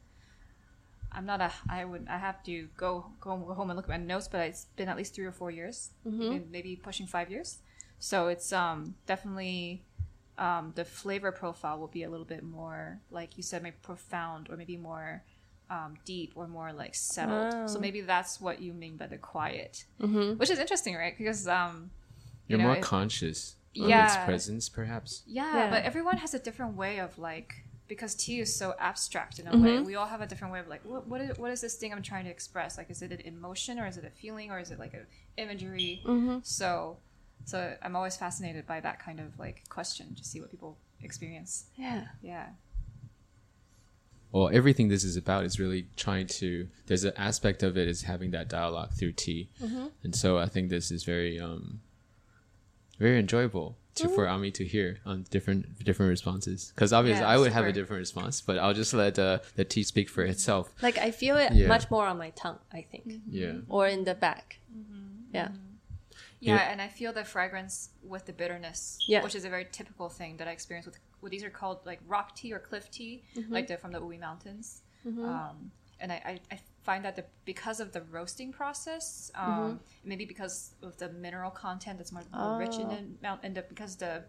[1.12, 1.50] I'm not a.
[1.68, 2.06] I would.
[2.08, 4.96] I have to go go home and look at my notes, but it's been at
[4.96, 6.50] least three or four years, mm-hmm.
[6.50, 7.58] maybe pushing five years.
[7.98, 9.82] So it's um definitely
[10.36, 14.48] um, the flavor profile will be a little bit more like you said, maybe profound
[14.50, 15.24] or maybe more
[15.70, 17.54] um, deep or more like settled.
[17.54, 17.66] Oh.
[17.66, 20.38] So maybe that's what you mean by the quiet, mm-hmm.
[20.38, 21.16] which is interesting, right?
[21.16, 21.90] Because um,
[22.46, 25.22] you are more it, conscious yeah, of its presence, perhaps.
[25.26, 29.38] Yeah, yeah, but everyone has a different way of like because tea is so abstract
[29.38, 29.64] in a mm-hmm.
[29.64, 29.80] way.
[29.80, 31.92] We all have a different way of like, what, what, is, what is this thing
[31.92, 32.76] I'm trying to express?
[32.76, 35.06] Like, is it an emotion or is it a feeling or is it like an
[35.38, 36.02] imagery?
[36.04, 36.38] Mm-hmm.
[36.42, 36.98] So,
[37.46, 41.64] so I'm always fascinated by that kind of like question to see what people experience.
[41.76, 42.04] Yeah.
[42.22, 42.46] Yeah.
[44.32, 46.68] Well, everything this is about is really trying to.
[46.86, 49.86] There's an aspect of it is having that dialogue through tea, mm-hmm.
[50.02, 51.80] and so I think this is very, um,
[52.98, 54.14] very enjoyable to mm-hmm.
[54.14, 56.72] for Ami to hear on different different responses.
[56.74, 57.54] Because obviously, yeah, I would super.
[57.54, 60.70] have a different response, but I'll just let uh, the tea speak for itself.
[60.82, 61.66] Like I feel it yeah.
[61.66, 62.58] much more on my tongue.
[62.72, 63.08] I think.
[63.08, 63.30] Mm-hmm.
[63.30, 63.52] Yeah.
[63.68, 64.60] Or in the back.
[64.76, 65.34] Mm-hmm.
[65.34, 65.48] Yeah.
[66.40, 69.22] Yeah, yeah, and I feel the fragrance with the bitterness, yeah.
[69.22, 70.98] which is a very typical thing that I experience with.
[71.20, 73.52] Well, these are called like rock tea or cliff tea, mm-hmm.
[73.52, 74.82] like they're from the Wuyi Mountains.
[75.06, 75.24] Mm-hmm.
[75.24, 79.74] Um, and I, I, I, find that the, because of the roasting process, um, mm-hmm.
[80.04, 82.58] maybe because of the mineral content that's more, more oh.
[82.58, 84.22] rich in the and the, because the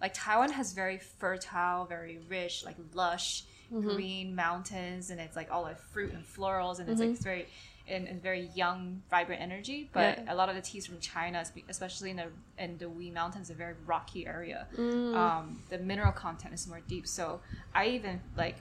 [0.00, 3.88] like Taiwan has very fertile, very rich, like lush mm-hmm.
[3.88, 7.14] green mountains, and it's like all like fruit and florals, and it's like mm-hmm.
[7.14, 7.46] it's very
[7.88, 9.90] and, and, very young, vibrant energy.
[9.92, 10.32] But yeah.
[10.32, 13.54] a lot of the teas from China, especially in the in the Wuyi Mountains, a
[13.54, 14.66] very rocky area.
[14.76, 15.14] Mm.
[15.14, 17.06] Um, the mineral content is more deep.
[17.06, 17.40] So
[17.74, 18.56] I even like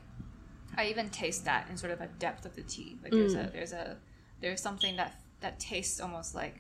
[0.77, 2.97] I even taste that in sort of a depth of the tea.
[3.03, 3.47] Like there's mm.
[3.47, 3.97] a there's a
[4.41, 6.55] there's something that that tastes almost like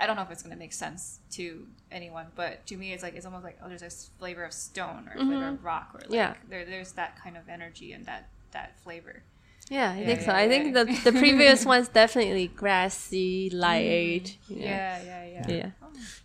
[0.00, 3.14] I don't know if it's gonna make sense to anyone, but to me it's like
[3.14, 5.30] it's almost like oh there's this flavor of stone or mm-hmm.
[5.30, 6.34] flavor of rock or like yeah.
[6.48, 9.22] there there's that kind of energy and that that flavor.
[9.70, 10.32] Yeah, I yeah, think yeah, so.
[10.32, 14.36] Yeah, I think the the previous one's definitely grassy, light.
[14.50, 14.60] Mm.
[14.60, 15.46] Yeah, yeah, yeah.
[15.48, 15.70] Yeah.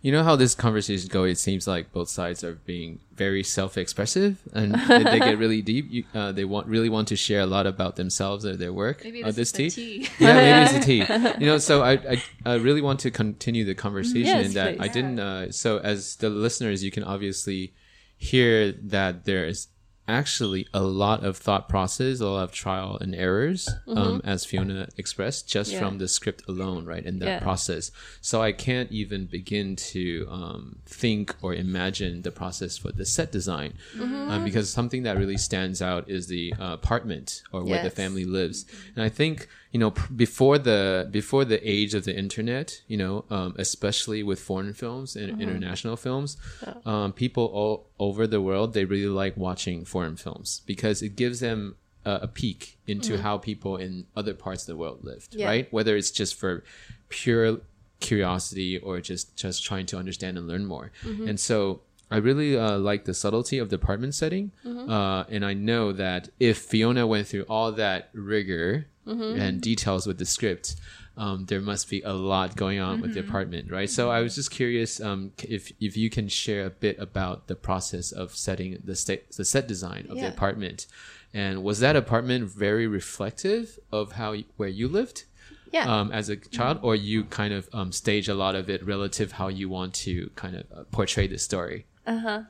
[0.02, 1.24] You know how this conversation go?
[1.24, 5.90] It seems like both sides are being very self-expressive, and they get really deep.
[5.90, 9.02] You, uh, they want really want to share a lot about themselves or their work.
[9.02, 9.70] Maybe this, this tea.
[9.70, 10.08] tea.
[10.18, 11.40] yeah, maybe it's the tea.
[11.44, 14.76] You know, so I, I, I really want to continue the conversation yes, in that
[14.76, 14.84] please.
[14.84, 15.18] I didn't.
[15.18, 17.72] Uh, so as the listeners, you can obviously
[18.16, 19.68] hear that there is
[20.06, 23.98] actually a lot of thought process, a lot of trial and errors, mm-hmm.
[23.98, 25.78] um, as Fiona expressed, just yeah.
[25.78, 27.04] from the script alone, right?
[27.04, 27.40] In that yeah.
[27.40, 27.90] process.
[28.20, 33.32] So I can't even begin to um, think or imagine the process for the set
[33.32, 34.30] design mm-hmm.
[34.30, 37.84] um, because something that really stands out is the uh, apartment or where yes.
[37.84, 38.66] the family lives.
[38.94, 43.24] And I think you know before the before the age of the internet you know
[43.28, 45.42] um, especially with foreign films and mm-hmm.
[45.42, 46.74] international films yeah.
[46.86, 51.40] um, people all over the world they really like watching foreign films because it gives
[51.40, 53.22] them a, a peek into mm-hmm.
[53.22, 55.48] how people in other parts of the world lived yeah.
[55.48, 56.62] right whether it's just for
[57.08, 57.58] pure
[57.98, 61.26] curiosity or just just trying to understand and learn more mm-hmm.
[61.28, 64.88] and so I really uh, like the subtlety of the apartment setting, mm-hmm.
[64.88, 69.40] uh, and I know that if Fiona went through all that rigor mm-hmm.
[69.40, 70.76] and details with the script,
[71.16, 73.02] um, there must be a lot going on mm-hmm.
[73.02, 73.28] with the mm-hmm.
[73.28, 73.88] apartment, right?
[73.88, 77.54] So I was just curious um, if if you can share a bit about the
[77.54, 80.24] process of setting the sta- the set design of yeah.
[80.24, 80.86] the apartment,
[81.32, 85.24] and was that apartment very reflective of how where you lived?
[85.72, 85.92] Yeah.
[85.92, 89.32] Um, as a child, or you kind of um, stage a lot of it relative
[89.32, 91.86] how you want to kind of uh, portray the story.
[92.06, 92.42] Uh huh.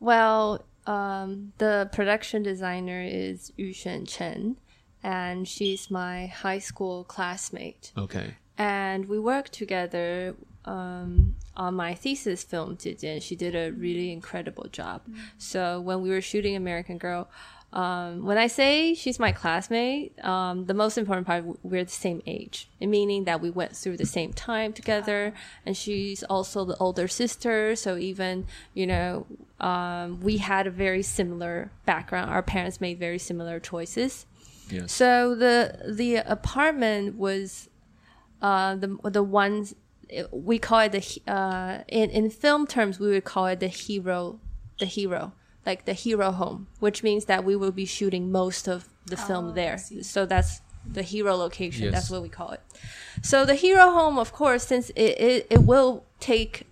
[0.00, 4.56] Well, um, the production designer is Yu Shen Chen
[5.02, 7.92] and she's my high school classmate.
[7.96, 8.34] Okay.
[8.56, 10.34] And we worked together
[10.64, 13.22] um, on my thesis film, Jijian.
[13.22, 15.02] She did a really incredible job.
[15.02, 15.20] Mm-hmm.
[15.38, 17.28] So when we were shooting American Girl,
[17.72, 22.22] um, when I say she's my classmate, um, the most important part, we're the same
[22.26, 25.34] age, meaning that we went through the same time together.
[25.66, 27.76] And she's also the older sister.
[27.76, 29.26] So even, you know,
[29.60, 32.30] um, we had a very similar background.
[32.30, 34.24] Our parents made very similar choices.
[34.70, 34.92] Yes.
[34.92, 37.68] So the the apartment was
[38.42, 39.74] uh, the the ones
[40.30, 44.40] we call it the uh, in in film terms we would call it the hero
[44.78, 45.32] the hero
[45.68, 49.48] like the hero home, which means that we will be shooting most of the film
[49.48, 49.76] oh, there.
[50.00, 51.84] So that's the hero location.
[51.84, 51.92] Yes.
[51.92, 52.62] That's what we call it.
[53.22, 56.66] So the hero home, of course, since it, it, it will take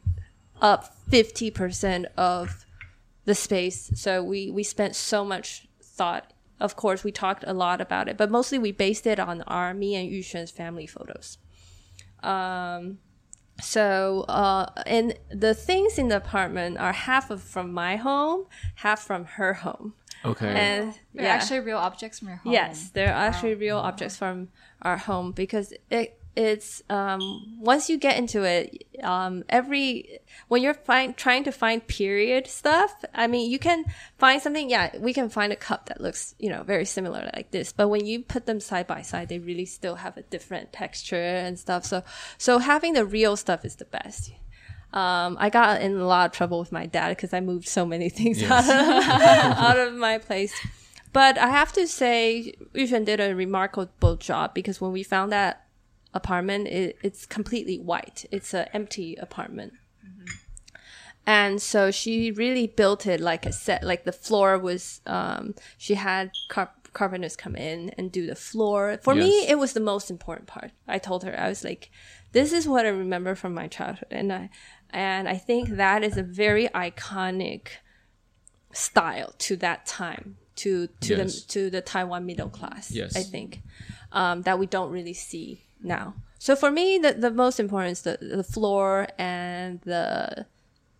[0.63, 2.65] up 50% of
[3.27, 3.91] the space.
[3.95, 8.17] So we, we spent so much thought of course, we talked a lot about it,
[8.17, 11.39] but mostly we based it on our me and Yushen's family photos.
[12.23, 12.99] Um,
[13.61, 19.01] so, uh, and the things in the apartment are half of from my home, half
[19.01, 19.95] from her home.
[20.25, 20.49] Okay.
[20.49, 22.53] And They're yeah, actually real objects from your home.
[22.53, 24.49] yes, they're actually real objects from
[24.83, 30.75] our home because it it's um once you get into it um every when you're
[30.75, 33.85] find, trying to find period stuff i mean you can
[34.19, 37.51] find something yeah we can find a cup that looks you know very similar like
[37.53, 40.73] this but when you put them side by side they really still have a different
[40.73, 42.03] texture and stuff so
[42.37, 44.31] so having the real stuff is the best
[44.93, 47.85] um, I got in a lot of trouble with my dad because I moved so
[47.85, 48.51] many things Yes.
[48.51, 50.55] out, of, out of my place.
[51.13, 55.66] But I have to say, Yushen did a remarkable job because when we found that
[56.21, 58.19] apartment, it, it's completely white.
[58.37, 59.73] It's an empty apartment.
[61.29, 63.83] And so she really built it like a set.
[63.83, 68.99] Like the floor was, um, she had car- carpenters come in and do the floor.
[69.03, 70.71] For me, it was the most important part.
[70.87, 71.91] I told her, I was like,
[72.31, 74.13] this is what I remember from my childhood.
[74.13, 74.51] And I,
[74.91, 77.63] and I think that is a very iconic
[78.73, 81.43] style to that time to to Yes.
[81.43, 82.91] the to the Taiwan middle class.
[82.91, 83.17] Yes.
[83.17, 83.63] I think
[84.13, 86.15] um, that we don't really see now.
[86.39, 90.47] So for me, the the most important is the the floor and the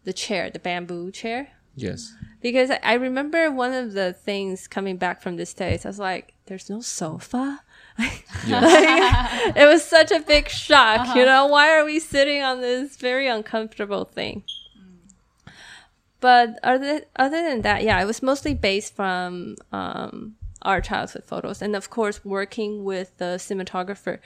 [0.05, 2.15] the chair, the bamboo chair, yes.
[2.41, 5.85] because I- I remember one of the things coming back from the states.
[5.85, 7.61] I was like, "There's no sofa."
[8.47, 9.57] Yes.
[9.57, 11.17] it was such a big shock.
[11.17, 14.45] You know, why are we sitting on this very uncomfortable thing?
[16.21, 20.37] But other other than that, yeah, it was mostly based from um,
[20.71, 24.19] our childhood photos, and of course, working with the cinematographer.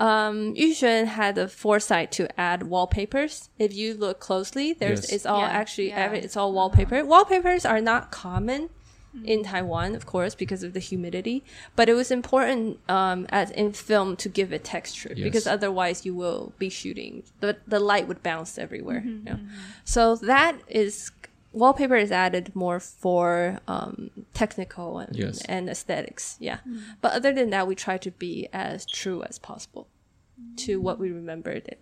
[0.00, 3.50] Um, Yushen had the foresight to add wallpapers.
[3.58, 5.12] If you look closely, there's Yes.
[5.12, 6.12] it's all Yeah, actually yeah.
[6.26, 7.04] it's all wallpaper.
[7.04, 8.70] Wallpapers are not common
[9.24, 11.44] in Taiwan, of course, because of the humidity.
[11.76, 15.24] But it was important um, as in film to give it texture Yes.
[15.24, 19.02] because otherwise you will be shooting the the light would bounce everywhere.
[19.04, 19.38] you know.
[19.84, 21.10] So that is
[21.52, 25.42] wallpaper is added more for um, technical and, Yes.
[25.46, 26.36] and aesthetics.
[26.40, 26.58] Yeah,
[27.00, 29.88] but other than that, we try to be as true as possible
[30.56, 31.80] to what we remembered it.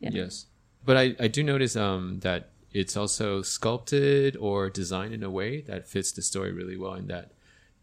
[0.00, 0.10] Yeah.
[0.12, 0.46] Yes.
[0.84, 5.60] But I, I do notice um, that it's also sculpted or designed in a way
[5.62, 7.32] that fits the story really well in that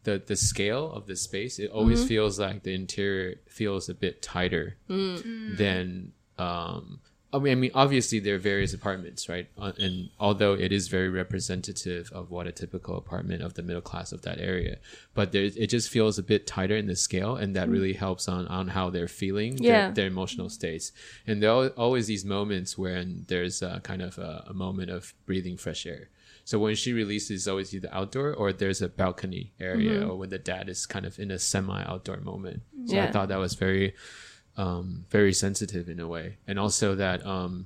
[0.04, 4.22] the, the scale of the space, it always feels like the interior feels a bit
[4.22, 7.00] tighter than um,
[7.32, 9.48] I mean, I mean, obviously there are various apartments, right?
[9.56, 13.82] Uh, and although it is very representative of what a typical apartment of the middle
[13.84, 14.78] class of that area,
[15.14, 18.28] but there, it just feels a bit tighter in the scale, and that really helps
[18.28, 19.70] on on how they're feeling, Yeah.
[19.88, 20.92] their, their emotional states.
[21.28, 25.14] And there are always these moments when there's a kind of a, a moment of
[25.28, 26.10] breathing fresh air.
[26.46, 30.40] So when she releases, always either outdoor or there's a balcony area, or when the
[30.40, 32.64] dad is kind of in a semi-outdoor moment.
[32.88, 33.94] So I thought that was very
[34.60, 37.66] um, very sensitive in a way, and also that um,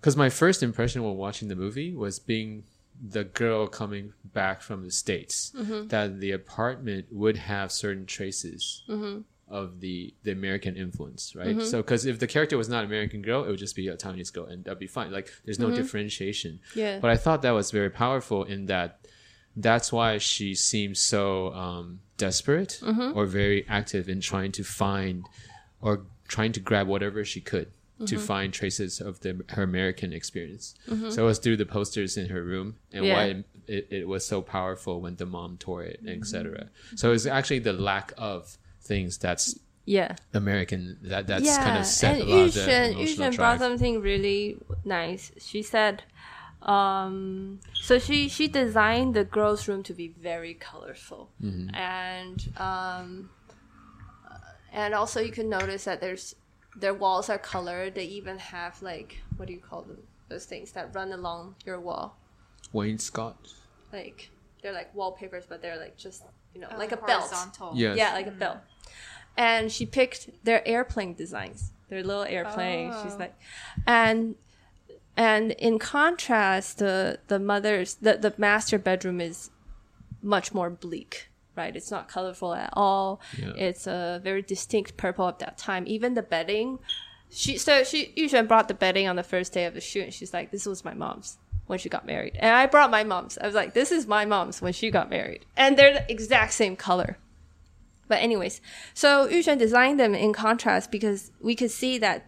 [0.00, 2.64] because my first impression when watching the movie was being
[3.00, 5.86] the girl coming back from the states, mm-hmm.
[5.86, 9.20] that the apartment would have certain traces mm-hmm.
[9.48, 11.56] of the the American influence, right?
[11.56, 11.64] Mm-hmm.
[11.64, 14.32] So because if the character was not American girl, it would just be a Taiwanese
[14.32, 15.12] girl, and that'd be fine.
[15.12, 16.58] Like there's no differentiation.
[16.74, 16.98] Yeah.
[16.98, 19.06] But I thought that was very powerful in that
[19.54, 22.80] that's why she seems so um, desperate
[23.14, 25.24] or very active in trying to find
[25.80, 27.68] or trying to grab whatever she could
[28.06, 30.74] to find traces of the, her American experience.
[31.10, 33.14] So it was through the posters in her room and Yeah.
[33.14, 36.68] why it, it, it was so powerful when the mom tore it, etc.
[36.96, 40.16] So it's actually the lack of things that's Yeah.
[40.32, 41.62] American that that's yeah.
[41.64, 45.32] kind of set and a lot of the emotional brought something really nice.
[45.38, 46.02] She said,
[46.62, 51.74] um, so she she designed the girls' room to be very colorful, Mm-hmm.
[51.74, 53.30] and um,
[54.72, 56.34] and also you can notice that there's
[56.76, 57.94] their walls are colored.
[57.94, 59.98] They even have like what do you call them?
[60.28, 62.16] Those things that run along your wall,
[62.72, 63.34] Wainscot.
[63.92, 64.30] like
[64.62, 66.22] they're like wallpapers, but they're like just
[66.54, 67.22] you know Oh, like a belt.
[67.22, 67.72] horizontal.
[67.74, 67.96] Yes.
[67.96, 68.58] Yeah, like a belt.
[69.36, 72.90] And she picked their airplane designs, their little airplane.
[72.92, 73.02] Oh.
[73.02, 73.18] She's Oh.
[73.18, 73.34] like,
[73.86, 74.36] and
[75.16, 79.50] and in contrast, the the mother's the the master bedroom is
[80.22, 81.29] much more bleak.
[81.60, 83.20] Right, it's not colorful at all.
[83.38, 83.52] Yeah.
[83.54, 85.84] It's a very distinct purple at that time.
[85.86, 86.78] Even the bedding,
[87.28, 90.14] she so she Yushen brought the bedding on the first day of the shoot, and
[90.14, 93.36] she's like, "This was my mom's when she got married," and I brought my mom's.
[93.36, 96.54] I was like, "This is my mom's when she got married," and they're the exact
[96.54, 97.18] same color.
[98.08, 98.62] But anyways,
[98.94, 102.24] so Yushen designed them in contrast because we could see that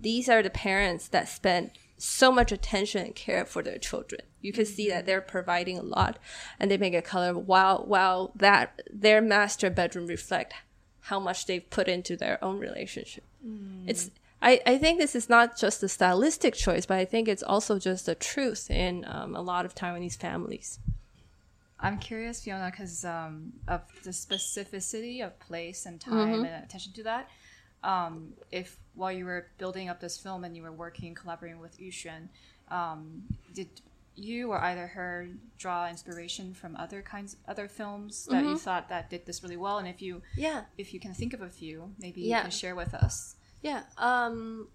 [0.00, 4.22] these are the parents that spent so much attention and care for their children.
[4.40, 6.18] You can see that they're providing a lot
[6.58, 10.54] and they make a color while while that their master bedroom reflect
[11.02, 13.24] how much they've put into their own relationship.
[13.88, 17.42] It's I, I think this is not just a stylistic choice, but I think it's
[17.42, 20.78] also just the truth in um, a lot of Taiwanese families.
[21.80, 27.02] I'm curious, Fiona, because um, of the specificity of place and time and attention to
[27.04, 27.28] that.
[27.82, 31.78] Um, if while you were building up this film and you were working, collaborating with
[31.78, 32.28] Yuxuan,
[32.70, 33.22] um,
[33.54, 33.68] did
[34.16, 39.08] you or either her draw inspiration from other kinds, other films that you thought that
[39.10, 39.78] did this really well?
[39.78, 40.64] And if you, Yeah.
[40.76, 42.38] if you can think of a few, maybe Yeah.
[42.38, 43.36] you can share with us.
[43.62, 43.84] Yeah.
[43.96, 44.68] Um,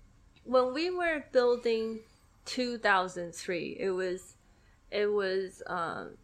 [0.45, 1.99] when we were building
[2.45, 4.35] 2003, it was,
[4.91, 6.17] it was, um,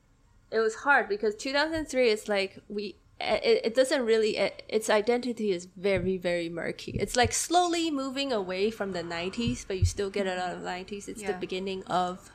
[0.52, 2.96] it was hard because 2003 is like we.
[3.22, 6.98] It, it doesn't really it, its identity is very very murky.
[7.00, 10.62] It's like slowly moving away from the 90s but you still get it out of
[10.62, 12.32] the 90s it's the beginning of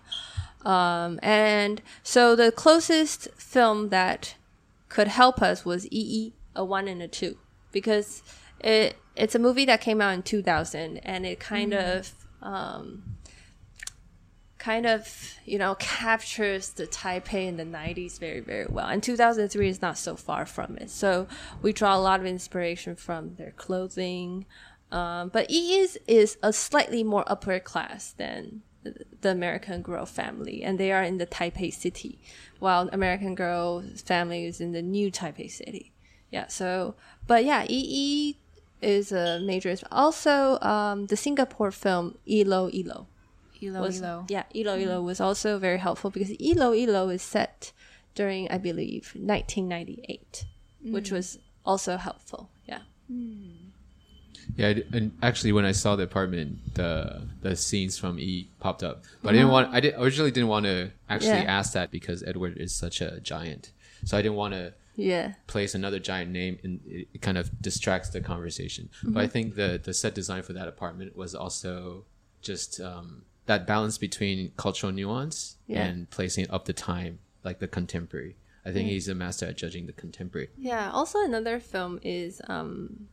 [0.64, 4.34] um and so the closest film that
[4.94, 7.36] could help us was Yi Yi, a one and a two,
[7.72, 8.22] because
[8.60, 12.12] it it's a movie that came out in 2000 and it kind of
[12.42, 13.02] um,
[14.64, 18.86] kind of you know captures the Taipei in the 90s very very well.
[18.86, 21.26] And 2003 is not so far from it, so
[21.62, 24.46] we draw a lot of inspiration from their clothing.
[24.90, 30.06] Um, but Yi Yi is, is a slightly more upper class than the- American Girl
[30.06, 32.20] family, and they are in the Taipei city,
[32.60, 35.92] while American Girl's family is in the new Taipei city.
[36.30, 36.94] Yeah, so,
[37.26, 38.38] but yeah, Yi Yi
[38.82, 39.74] is a major.
[39.90, 43.08] Also, um, the Singapore film Ilo Ilo
[43.68, 44.26] Elo, was Elo.
[44.28, 44.88] yeah Ilo mm-hmm.
[44.88, 47.72] Ilo was also very helpful because Ilo Ilo is set
[48.14, 50.44] during I believe 1998,
[50.82, 51.12] which mm.
[51.12, 52.50] was also helpful.
[52.66, 52.80] Yeah.
[53.10, 53.64] Mm.
[54.56, 58.48] Yeah, I d- and actually, when I saw the apartment, the the scenes from E
[58.60, 59.52] popped up, but I didn't mm-hmm.
[59.52, 59.74] want.
[59.74, 61.58] I did originally didn't want to actually Yeah.
[61.58, 63.72] ask that because Edward is such a giant,
[64.04, 65.34] so I didn't want to Yeah.
[65.46, 68.90] place another giant name, and it, it kind of distracts the conversation.
[69.02, 69.32] But I mm-hmm.
[69.32, 72.04] think the the set design for that apartment was also
[72.42, 75.84] just um, that balance between cultural nuance Yeah.
[75.84, 78.36] and placing it up to time, like the contemporary.
[78.64, 80.48] I think he's a master at judging the contemporary.
[80.56, 80.90] Yeah.
[80.90, 83.08] Also, another film is um,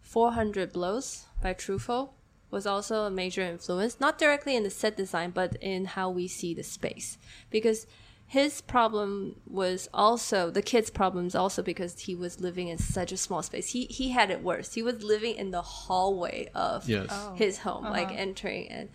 [0.00, 2.10] 400 Blows by Truffaut
[2.50, 6.26] was also a major influence, not directly in the set design, but in how we
[6.28, 7.18] see the space.
[7.50, 7.86] Because
[8.28, 13.16] his problem was also the kid's problems also because he was living in such a
[13.16, 13.70] small space.
[13.70, 14.74] He he had it worse.
[14.74, 17.30] He was living in the hallway of Yes.
[17.36, 18.90] his home, like entering it.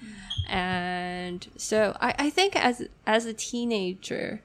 [0.49, 4.41] And so I, I think as as a teenager,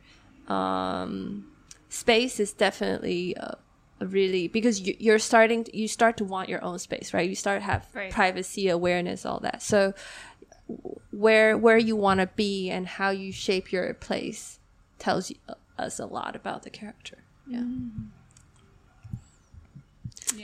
[0.47, 1.47] um,
[1.89, 3.59] space is definitely a,
[4.01, 7.28] a really because you, you're starting to, you start to want your own space right
[7.28, 8.12] you start to have Right.
[8.12, 9.95] privacy awareness all that so
[11.11, 14.59] where where you want to be and how you shape your place
[15.07, 15.36] tells you,
[15.78, 17.18] us a lot about the character.
[17.46, 17.62] Yeah.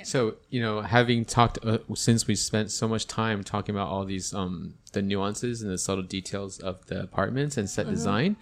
[0.04, 4.04] So you know, having talked uh, since we spent so much time talking about all
[4.04, 8.36] these um the nuances and the subtle details of the apartments and set design,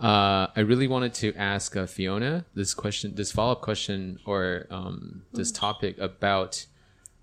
[0.00, 4.66] uh, I really wanted to ask uh, Fiona this question, this follow up question, or
[4.70, 6.64] um, this topic about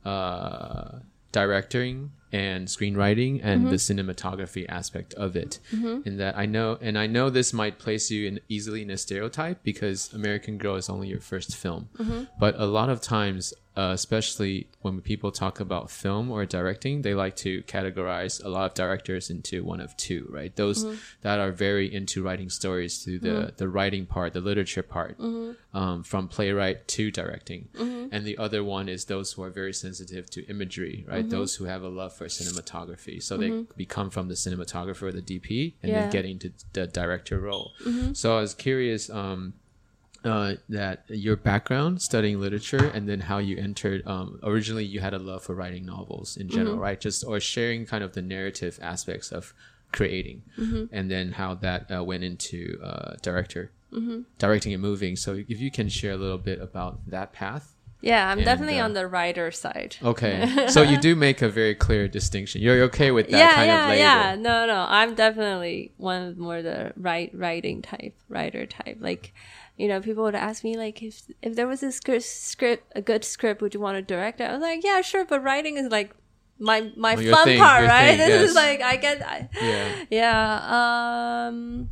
[0.06, 1.00] uh,
[1.32, 4.10] directing and screenwriting and the mm-hmm.
[4.10, 5.60] cinematography aspect of it.
[5.74, 6.02] Mm-hmm.
[6.06, 8.98] In that I know, and I know this might place you in easily in a
[8.98, 12.24] stereotype because American Girl is only your first film, mm-hmm.
[12.38, 13.54] but a lot of times.
[13.78, 18.66] Uh, especially when people talk about film or directing, they like to categorize a lot
[18.66, 20.56] of directors into one of two, right?
[20.56, 20.96] Those mm-hmm.
[21.22, 23.56] that are very into writing stories through the, mm-hmm.
[23.58, 25.78] the writing part, the literature part, mm-hmm.
[25.78, 27.68] um, from playwright to directing.
[28.12, 31.30] And the other one is those who are very sensitive to imagery, right?
[31.30, 33.22] Those who have a love for cinematography.
[33.22, 36.02] So they become from the cinematographer the DP and Yeah.
[36.02, 37.74] then get into the director role.
[38.14, 39.54] So I was curious, um,
[40.26, 45.14] uh, that your background studying literature and then how you entered um, originally you had
[45.14, 47.00] a love for writing novels in general right?
[47.00, 49.54] Just or sharing kind of the narrative aspects of
[49.92, 50.42] creating
[50.92, 53.72] and then how that uh, went into uh, director
[54.40, 55.16] directing and moving.
[55.16, 57.72] So if you can share a little bit about that path.
[58.02, 59.96] Yeah i'm And, definitely uh, on the writer side.
[60.04, 60.68] Okay.
[60.76, 62.62] So you do make a very clear distinction.
[62.62, 64.00] You're okay with that yeah kind yeah of label.
[64.02, 64.36] yeah.
[64.50, 64.86] No no.
[64.90, 68.98] I'm definitely one of more the right writing type writer type.
[69.00, 69.34] Like
[69.78, 73.02] you know people would ask me like if if there was a script, script a
[73.02, 74.46] good script would you want to direct it?
[74.46, 76.16] I was like yeah sure but writing is like
[76.60, 78.10] my my your fun thing, part right?
[78.12, 78.50] thing, this yes.
[78.50, 80.06] is like i get I, yeah.
[80.10, 81.90] yeah um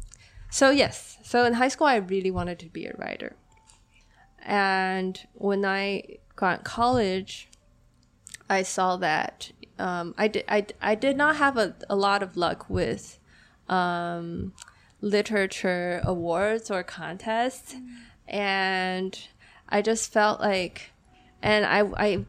[0.50, 1.18] so yes.
[1.24, 3.36] So in high school i really wanted to be a writer.
[4.46, 6.04] And when i
[6.36, 7.50] got in college
[8.50, 12.38] i saw that um, I, did, I, I did not have a, a lot of
[12.38, 13.20] luck with
[13.68, 14.54] um,
[15.04, 17.76] literature awards or contests
[18.28, 19.28] and
[19.68, 20.91] i just felt like
[21.41, 22.26] and i, I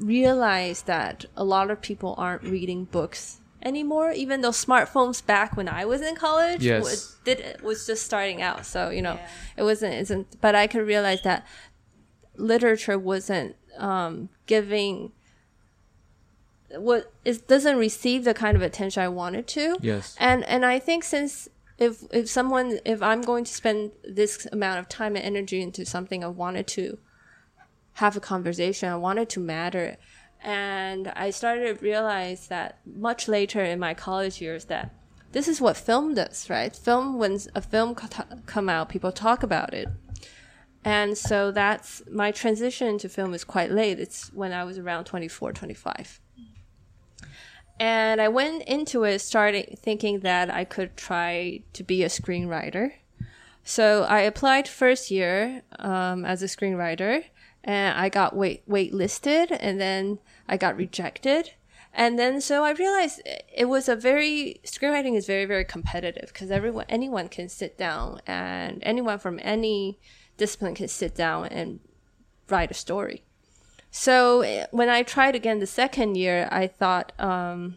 [0.00, 4.10] realized that a lot of people aren't reading books anymore.
[4.12, 6.84] Even though smartphones back when I was in college Yes.
[6.84, 9.28] was, did was just starting out, so you know Yeah.
[9.56, 10.38] it wasn't isn't.
[10.42, 11.46] But I could realize that
[12.36, 15.12] literature wasn't um, giving
[16.76, 19.78] what it doesn't receive the kind of attention I wanted to.
[19.80, 20.14] Yes.
[20.20, 21.48] And and I think since
[21.78, 25.84] if if someone if I'm going to spend this amount of time and energy into
[25.84, 26.98] something I wanted to
[27.94, 29.96] have a conversation, I wanted to matter.
[30.42, 34.94] And I started to realize that much later in my college years that
[35.32, 36.74] this is what film does, right?
[36.74, 39.88] Film when a film co- come out, people talk about it.
[40.84, 43.98] And so that's my transition to film is quite late.
[43.98, 46.20] It's when I was around 24, 25.
[47.78, 52.92] And I went into it starting thinking that I could try to be a screenwriter.
[53.64, 57.24] So I applied first year um, as a screenwriter,
[57.64, 61.52] and I got wait waitlisted, and then I got rejected.
[61.92, 66.50] And then so I realized it was a very screenwriting is very very competitive because
[66.50, 69.98] everyone anyone can sit down and anyone from any
[70.36, 71.80] discipline can sit down and
[72.48, 73.24] write a story.
[73.90, 77.76] So eh, when I tried again the second year, I thought, um,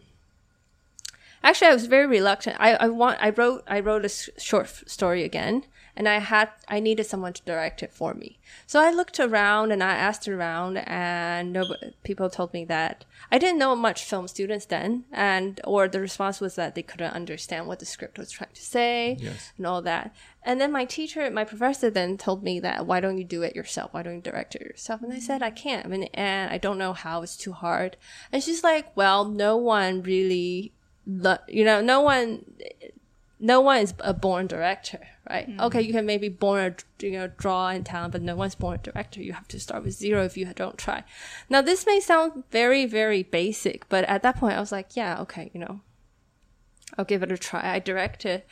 [1.43, 2.57] actually, I was very reluctant.
[2.59, 5.65] I, I want, I wrote, I wrote a short story again,
[5.99, 8.39] and I had, I needed someone to direct it for me.
[8.65, 13.37] So I looked around and I asked around, and nobody, people told me that I
[13.37, 17.67] didn't know much film students then, and or the response was that they couldn't understand
[17.67, 19.51] what the script was trying to say Yes.
[19.57, 20.15] and all that.
[20.41, 23.53] And then my teacher, my professor, then told me that why don't you do it
[23.53, 23.93] yourself?
[23.93, 25.01] Why don't you direct it yourself?
[25.03, 25.85] And I said I can't.
[25.85, 27.21] I mean, and I don't know how.
[27.23, 27.97] It's too hard.
[28.31, 30.71] And she's like, well, no one really,
[31.05, 32.45] you know, no one,
[33.39, 35.49] no one is a born director, right?
[35.49, 35.61] Mm.
[35.61, 38.75] Okay, you can maybe born a you know draw and talent, but no one's born
[38.75, 39.21] a director.
[39.21, 41.03] You have to start with zero if you don't try.
[41.49, 45.21] Now this may sound very very basic, but at that point I was like, yeah,
[45.21, 45.79] okay, you know,
[46.97, 47.73] I'll give it a try.
[47.73, 48.43] I directed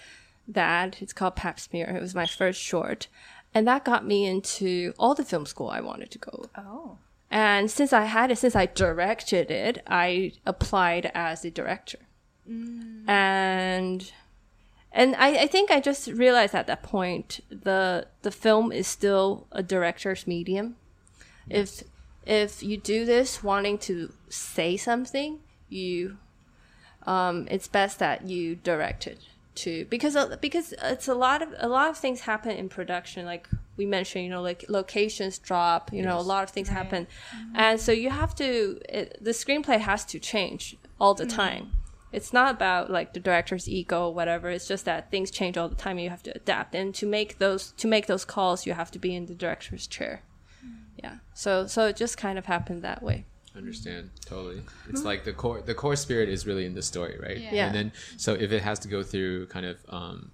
[0.48, 1.02] that.
[1.02, 1.96] It's called Pap Smear.
[1.96, 3.08] It was my first short.
[3.54, 6.46] And that got me into all the film school I wanted to go.
[6.56, 6.98] Oh.
[7.30, 12.00] And since I had it, since I directed it, I applied as a director.
[12.50, 13.08] Mm.
[13.10, 14.12] And
[14.92, 19.48] and I, I think I just realized at that point the the film is still
[19.52, 20.76] a director's medium.
[21.50, 21.84] If
[22.26, 26.18] if you do this wanting to say something, you
[27.06, 29.20] um, it's best that you direct it
[29.56, 33.26] to because uh, because it's a lot of a lot of things happen in production
[33.26, 37.08] like we mentioned you know like locations drop you know a lot of things happen.
[37.56, 41.72] And so you have to it, the screenplay has to change all the time
[42.12, 44.50] it's not about like the director's ego or whatever.
[44.50, 46.74] It's just that things change all the time and you have to adapt.
[46.76, 49.88] And to make those to make those calls you have to be in the director's
[49.88, 50.24] chair.
[51.04, 51.18] Yeah.
[51.34, 53.26] So so it just kind of happened that way.
[53.56, 54.10] Understand.
[54.26, 54.62] Totally.
[54.90, 57.38] It's like the core the core spirit is really in the story right?
[57.38, 57.54] Yeah.
[57.54, 57.66] Yeah.
[57.68, 60.32] and then so if it has to go through kind of um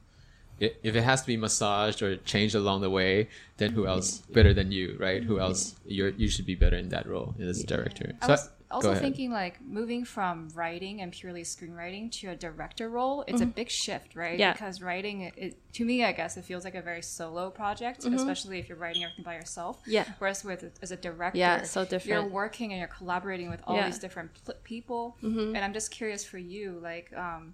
[0.61, 4.19] i- if it has to be massaged or changed along the way then who else
[4.33, 5.23] better than you right?
[5.23, 8.13] Who else you're you should be better in that role as a director.
[8.21, 12.35] I so was go also thinking like moving from writing and purely screenwriting to a
[12.35, 13.23] director role.
[13.27, 14.31] It's a big shift, right?
[14.31, 14.39] Mm-hmm.
[14.39, 14.53] Yeah.
[14.53, 18.05] Because writing, it, it, to me, I guess it feels like a very solo project,
[18.05, 19.79] especially if you're writing everything by yourself.
[19.81, 19.91] Mm-hmm.
[19.91, 20.05] Yeah.
[20.19, 23.75] Whereas with as a director, Yeah, it's so You're working and you're collaborating with all
[23.75, 23.85] Yeah.
[23.87, 25.55] these different pl- people, Mm-hmm.
[25.55, 27.11] and I'm just curious for you, like.
[27.15, 27.53] um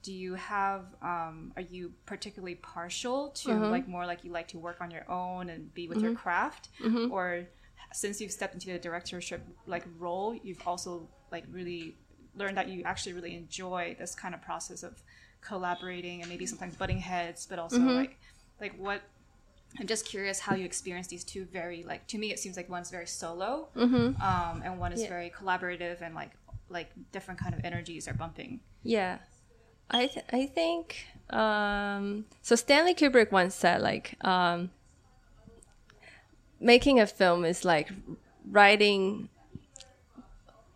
[0.00, 3.70] do you have um are you particularly partial to Mm-hmm.
[3.76, 6.68] like more like you like to work on your own and be with your craft
[6.80, 7.10] Mm-hmm.
[7.12, 7.26] or
[7.92, 11.96] since you've stepped into the directorship like role you've also like really
[12.36, 15.02] learned that you actually really enjoy this kind of process of
[15.40, 17.94] collaborating and maybe sometimes butting heads but also Mm-hmm.
[17.96, 18.18] like
[18.60, 19.00] like what
[19.78, 22.68] i'm just curious how you experience these two very like to me it seems like
[22.68, 25.04] one's very solo um, and one is Mm-hmm.
[25.04, 25.08] Yeah.
[25.08, 26.32] very collaborative and like
[26.68, 29.18] like different kind of energies are bumping Yeah,
[29.90, 32.54] I th- I think um, so.
[32.56, 34.70] Stanley Kubrick once said like um,
[36.60, 37.90] making a film is like
[38.48, 39.28] writing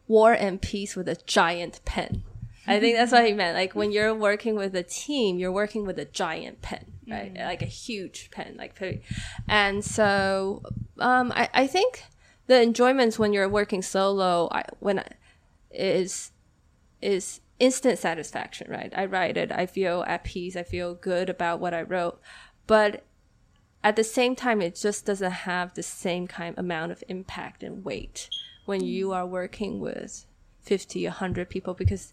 [0.08, 2.22] War and Peace with a giant pen.
[2.66, 3.56] I think that's what he meant.
[3.56, 7.34] Like when you're working with a team, you're working with a giant pen, right?
[7.34, 8.80] Like a huge pen, like.
[9.48, 10.62] And so
[10.98, 12.04] um, I I think
[12.46, 15.06] the enjoyments when you're working solo, I, when I,
[15.70, 16.30] is
[17.00, 18.92] is instant satisfaction, right?
[18.96, 22.20] I write it, I feel at peace, I feel good about what I wrote,
[22.66, 23.04] but
[23.84, 27.84] at the same time, it just doesn't have the same kind amount of impact and
[27.84, 28.28] weight
[28.64, 30.24] when you are working with
[30.62, 32.12] 50, 100 people because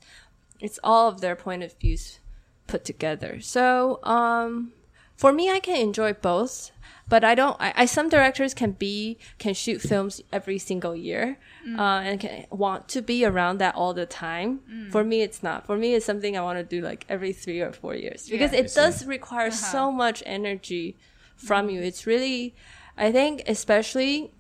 [0.60, 2.20] it's all of their point of views
[2.68, 3.40] put together.
[3.40, 4.74] So, um,
[5.16, 6.72] for me, I can enjoy both,
[7.10, 7.58] but I don't.
[7.60, 11.38] I, I some directors can be can shoot films every single year,
[11.78, 14.62] uh, and can want to be around that all the time.
[14.92, 15.66] For me, it's not.
[15.66, 18.54] For me, it's something I want to do like every three or four years because
[18.54, 18.60] Yeah.
[18.60, 20.96] it does require so much energy
[21.40, 21.82] from you.
[21.82, 22.56] It's really,
[22.98, 24.32] I think, especially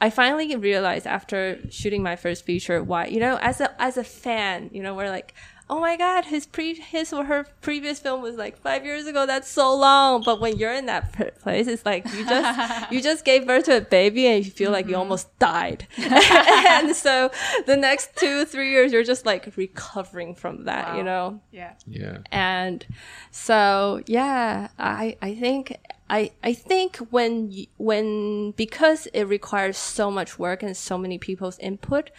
[0.00, 4.04] I finally realized after shooting my first feature why you know as a as a
[4.04, 5.34] fan you know we're like
[5.70, 9.26] oh my god his pre his or her previous film was like five years ago
[9.26, 13.24] that's so long but when you're in that place it's like you just you just
[13.24, 15.00] gave birth to a baby and you feel like you mm-hmm.
[15.00, 17.30] almost died and so
[17.66, 21.72] the next two three years you're just like recovering from that you know Yeah.
[21.86, 22.18] Yeah.
[22.30, 22.86] and
[23.30, 25.76] so yeah i i think
[26.10, 31.58] i i think when when because it requires so much work and so many people's
[31.58, 32.10] input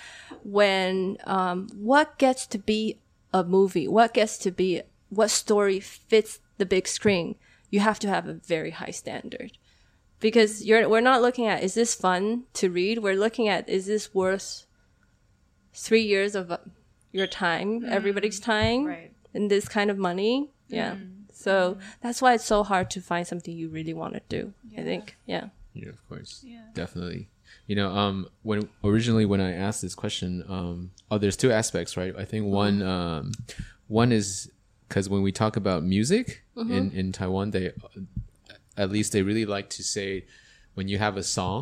[0.44, 3.00] when um what gets to be
[3.34, 7.36] a movie what gets to be what story fits the big screen
[7.70, 9.52] you have to have a very high standard
[10.20, 13.86] because you're we're not looking at is this fun to read we're looking at is
[13.86, 14.66] this worth
[15.74, 16.58] three years of uh,
[17.12, 19.12] your time everybody's time Right.
[19.34, 20.52] and this kind of money.
[20.68, 20.96] Yeah.
[21.40, 24.54] So that's why it's so hard to find something you really want to do.
[24.78, 25.16] I think.
[25.26, 25.46] Yeah.
[25.74, 26.44] Yeah, of course.
[26.74, 27.30] Definitely.
[27.66, 31.96] You know, um, when originally when I asked this question, um, oh, there's two aspects,
[31.96, 32.14] right?
[32.18, 33.32] I think one, um,
[33.88, 34.52] one is
[34.88, 37.72] because when we talk about music in in Taiwan, they
[38.76, 40.26] at least they really like to say
[40.80, 41.62] when you have a song,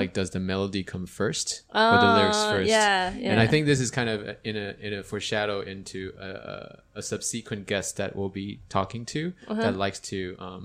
[0.00, 2.68] like does the melody come first or the lyrics Uh, first?
[2.76, 4.18] yeah, And I think this is kind of
[4.50, 6.58] in a in a foreshadow into a, a,
[7.00, 9.62] a subsequent guest that we'll be talking to Uh-huh.
[9.64, 10.64] that likes to um,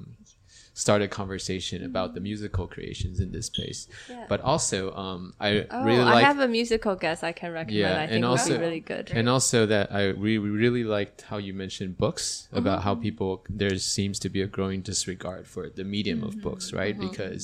[0.86, 3.82] start a conversation about the musical creations in this space.
[4.10, 4.26] Yeah.
[4.32, 7.78] But also, um, I Oh, really I have a musical guest I can recommend.
[7.86, 9.06] Yeah, I and think would also- really good.
[9.20, 12.26] and also that I re- really liked how you mentioned books
[12.62, 13.32] about how people
[13.62, 16.96] there seems to be a growing disregard for the medium of books, right?
[17.08, 17.44] Because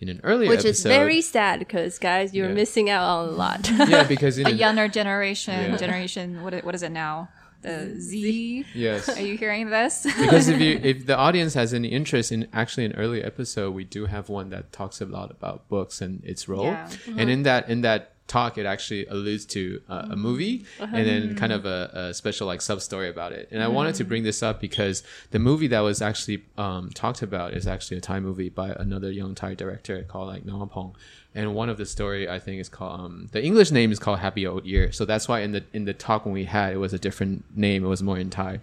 [0.00, 2.54] in an earlier Which is very sad because guys, you're Yeah.
[2.54, 3.70] missing out on a lot.
[3.88, 5.76] yeah, because in A an- younger generation, Yeah.
[5.76, 6.42] generation.
[6.42, 7.28] what what is it now?
[7.62, 8.66] The Z.
[8.74, 10.04] yes, Are you hearing this?
[10.20, 13.84] because if you if the audience has any interest in actually an earlier episode we
[13.84, 16.88] do have one that talks a lot about books and its role Yeah.
[17.06, 17.42] and in mm-hmm.
[17.44, 21.64] that in that talk it actually alludes to uh, a movie and then kind of
[21.64, 23.48] a, a special like sub story about it.
[23.50, 27.22] And i wanted to bring this up because the movie that was actually um, talked
[27.22, 30.96] about is actually a thai movie by another young thai director called like Pong.
[31.34, 34.18] and one of the story i think is called um, the english name is called
[34.18, 34.92] happy old year.
[34.92, 37.44] So that's why in the in the talk when we had it was a different
[37.56, 37.84] name.
[37.84, 38.60] It was more in thai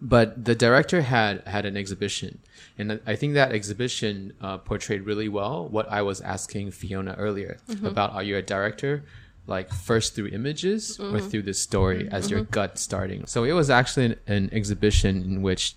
[0.00, 2.38] but the director had had an exhibition.
[2.78, 7.58] And i think that exhibition uh, portrayed really well what i was asking fiona earlier
[7.68, 7.86] mm-hmm.
[7.86, 9.02] about are you a director
[9.48, 11.28] like first through images or mm-hmm.
[11.28, 12.14] through the story mm-hmm.
[12.14, 13.26] as your gut starting?
[13.26, 15.74] So it was actually an, an exhibition in which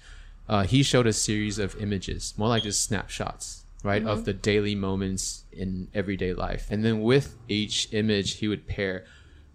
[0.48, 4.76] uh, he showed a series of images more like just snapshots right of the daily
[4.76, 6.68] moments in everyday life.
[6.70, 9.06] And then with each image he would pair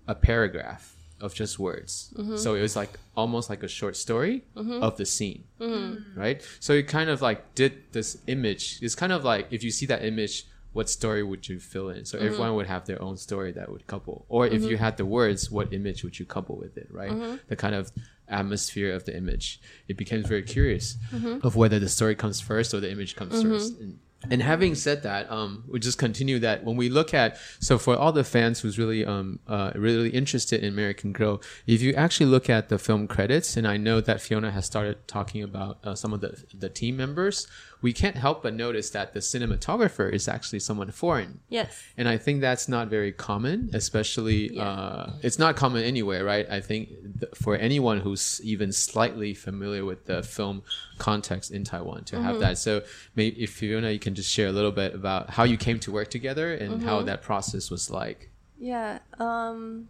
[0.09, 2.13] a paragraph of just words.
[2.17, 2.37] Mm-hmm.
[2.37, 4.83] So it was like almost like a short story mm-hmm.
[4.83, 6.19] of the scene, mm-hmm.
[6.19, 6.47] right?
[6.61, 8.79] So it kind of like did this image.
[8.83, 12.05] It's kind of like if you see that image, what story would you fill in?
[12.05, 14.27] So everyone would have their own story that would couple.
[14.29, 17.39] Or if you had the words, what image would you couple with it, right?
[17.49, 17.91] The kind of
[18.29, 19.61] atmosphere of the image.
[19.89, 20.99] It becomes very curious
[21.43, 23.81] of whether the story comes first or the image comes first.
[23.81, 23.99] And,
[24.31, 27.97] and having said that, um, we just continue that when we look at so for
[27.97, 32.27] all the fans who's really um uh, really interested in American Girl, if you actually
[32.27, 35.95] look at the film credits, and I know that Fiona has started talking about uh,
[35.95, 37.47] some of the the team members,
[37.83, 41.41] we can't help but notice that the cinematographer is actually someone foreign.
[41.49, 41.83] yes.
[41.97, 46.49] And I think that's not very common, especially uh, it's not common anywhere, right?
[46.51, 46.89] I think
[47.21, 50.63] th- for anyone who's even slightly familiar with the film
[50.99, 52.59] context in Taiwan to have that.
[52.59, 52.83] So
[53.15, 55.93] maybe if Fiona, you can just share a little bit about how you came to
[55.93, 58.31] work together and how that process was like.
[58.59, 59.01] Yeah.
[59.19, 59.89] Um,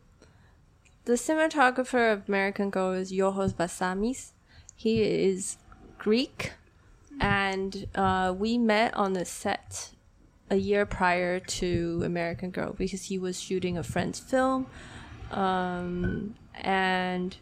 [1.05, 4.33] the cinematographer of American Girl is Yorgos Valsamis.
[4.75, 5.57] He is
[5.99, 6.53] Greek,
[7.21, 9.91] and uh, we met on the set
[10.51, 14.67] a year prior to American Girl because he was shooting a friend's film,
[15.31, 17.37] um, and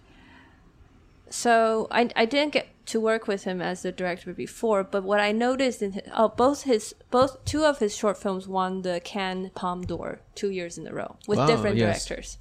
[1.28, 5.20] so I, I didn't get to work with him as the director before, but what
[5.20, 9.00] I noticed in his, oh both his both two of his short films won the
[9.00, 12.04] Cannes Palme d'Or two years in a row with Wow, different yes.
[12.04, 12.38] directors.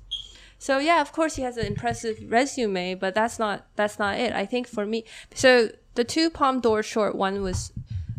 [0.59, 4.34] So yeah, of course he has an impressive resume, but that's not that's not it.
[4.34, 7.72] I think for me, so the two Palme d'Or short one was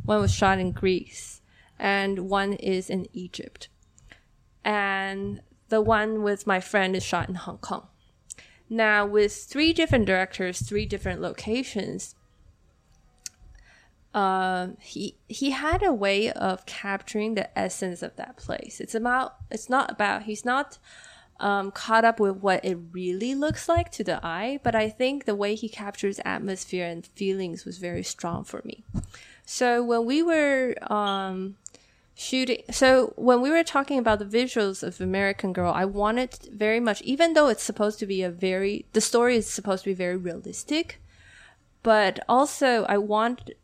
[0.04, 1.40] one was shot in Greece,
[1.78, 3.68] and one is in Egypt,
[4.64, 7.88] and the one with my friend is shot in Hong Kong.
[8.68, 12.14] Now, with three different directors, three different locations,
[14.14, 18.80] um, he he had a way of capturing the essence of that place.
[18.80, 20.78] It's about it's not about he's not
[21.40, 25.24] um, caught up with what it really looks like to the eye, but I think
[25.24, 28.84] the way he captures atmosphere and feelings was very strong for me.
[29.44, 31.56] So when we were um,
[32.14, 36.80] shooting, so when we were talking about the visuals of American Girl, I wanted very
[36.80, 39.94] much, even though it's supposed to be a very, the story is supposed to be
[39.94, 41.00] very realistic,
[41.82, 43.56] but also I wanted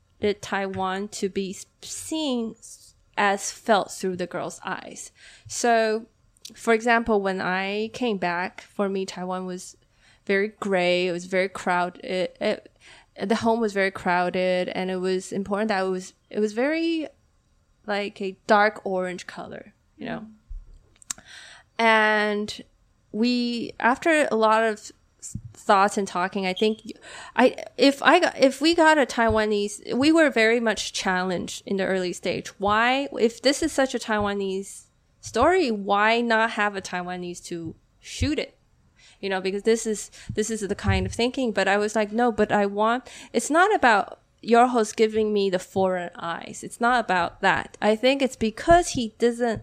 [0.43, 2.57] Taiwan to be seen
[3.17, 5.13] as felt through the girl's eyes.
[5.47, 6.07] So
[6.55, 9.77] for example, when I came back, for me, Taiwan was
[10.27, 11.09] very gray.
[11.09, 12.05] It was very crowded.
[12.05, 16.41] It, it, the home was very crowded, and it was important that it was it
[16.41, 17.09] was very
[17.87, 20.27] like a dark orange color, you know.
[21.79, 22.63] And
[23.13, 24.93] we, after a lot of
[25.53, 26.81] thoughts and talking, I think
[27.37, 31.77] I if I got, if we got a Taiwanese, we were very much challenged in
[31.77, 32.49] the early stage.
[32.59, 34.85] Why, if this is such a Taiwanese
[35.21, 38.57] story, why not have a Taiwanese to shoot it?
[39.21, 41.53] You know, because this is this is the kind of thinking.
[41.53, 43.09] But I was like, no, but I want.
[43.33, 46.63] It's not about Yorgos giving me the foreign eyes.
[46.63, 47.77] It's not about that.
[47.83, 49.63] I think it's because he doesn't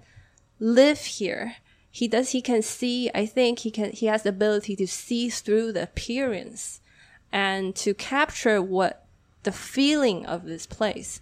[0.59, 1.55] live here.
[1.89, 2.29] He does.
[2.29, 3.09] He can see.
[3.15, 3.91] I think he can.
[3.91, 6.81] He has the ability to see through the appearance
[7.31, 9.05] and to capture what
[9.43, 11.21] the feeling of this place.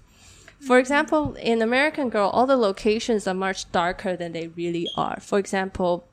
[0.66, 5.20] For example, in American Girl, all the locations are much darker than they really are.
[5.20, 6.08] For example,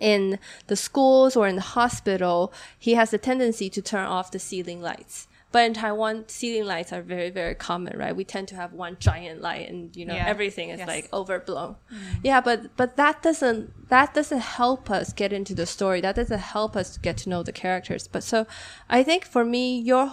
[0.00, 4.40] in the schools or in the hospital, he has a tendency to turn off the
[4.40, 5.28] ceiling lights.
[5.52, 8.14] But in Taiwan, ceiling lights are very, very common, right?
[8.14, 10.26] We tend to have one giant light, and you know Yeah.
[10.28, 10.86] everything is Yes.
[10.88, 11.74] like overblown.
[12.22, 16.00] Yeah, but but that doesn't that doesn't help us get into the story.
[16.00, 18.06] That doesn't help us get to know the characters.
[18.06, 18.46] But so,
[18.88, 20.08] I think for me, your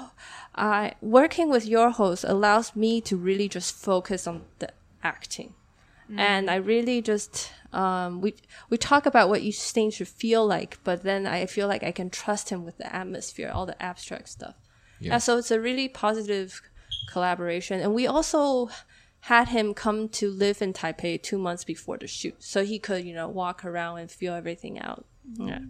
[0.55, 4.69] uh, working with Yorgos allows me to really just focus on the
[5.03, 5.53] acting,
[6.17, 8.33] and I really just um, we
[8.71, 11.91] we talk about what each thing should feel like, but then I feel like I
[11.91, 14.55] can trust him with the atmosphere, all the abstract stuff.
[14.99, 15.13] Yeah.
[15.13, 16.61] Yeah, so it's a really positive
[17.09, 17.79] collaboration.
[17.81, 18.69] And we also
[19.21, 22.35] had him come to live in Taipei two months before the shoot.
[22.39, 25.05] So he could, you know, walk around and feel everything out.
[25.37, 25.59] Yeah.
[25.59, 25.69] Mm.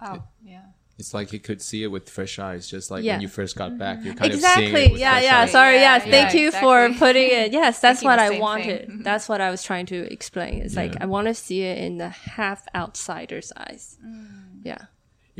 [0.00, 0.24] Wow.
[0.44, 0.62] Yeah.
[0.98, 3.14] It's like he could see it with fresh eyes, just like Yeah.
[3.14, 3.98] when you first got back.
[3.98, 4.06] Mm-hmm.
[4.06, 5.00] You're kind of seeing it Exactly.
[5.00, 5.38] Yeah, fresh yeah.
[5.40, 5.50] eyes.
[5.50, 5.74] Sorry.
[5.76, 7.52] Yeah, yeah, Thank you for putting it.
[7.60, 8.86] Yes, that's Thinking what I wanted.
[8.86, 9.02] thing.
[9.02, 10.60] That's what I was trying to explain.
[10.62, 13.98] It's like I want to see it in the half outsider's eyes.
[14.04, 14.60] Mm.
[14.62, 14.82] Yeah.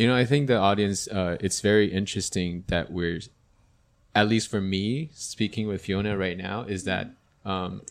[0.01, 3.20] You know, I think the audience, uh, it's very interesting that we're,
[4.14, 7.11] at least for me, speaking with Fiona right now, is that
[7.44, 7.82] um,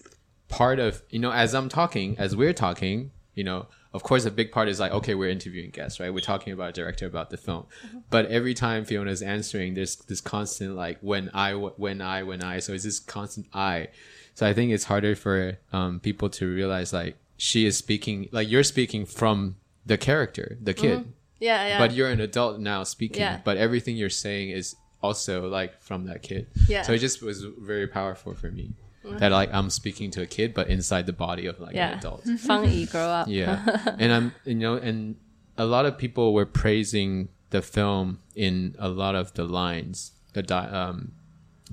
[0.47, 4.31] part of, you know, as I'm talking, as we're talking, you know, of course, a
[4.31, 6.11] big part is like, okay, we're interviewing guests, right?
[6.11, 7.67] We're talking about a director, about the film.
[8.09, 12.57] But every time Fiona's answering, there's this constant, like, when I, when I, when I.
[12.57, 13.89] So it's this constant I.
[14.33, 18.49] So I think it's harder for um, people to realize, like, she is speaking, like,
[18.49, 21.05] you're speaking from the character, the kid
[21.39, 21.67] Yeah.
[21.67, 21.79] Yeah.
[21.79, 23.39] but you're an adult now speaking Yeah.
[23.43, 26.81] but everything you're saying is also like from that kid Yeah.
[26.83, 28.73] so it just was very powerful for me
[29.03, 31.93] that like i'm speaking to a kid but inside the body of like yeah.
[31.93, 33.27] an adult Fang Yi grow up.
[33.29, 33.55] yeah
[33.97, 35.15] and i'm you know and
[35.57, 40.43] a lot of people were praising the film in a lot of the lines the
[40.43, 41.13] di- um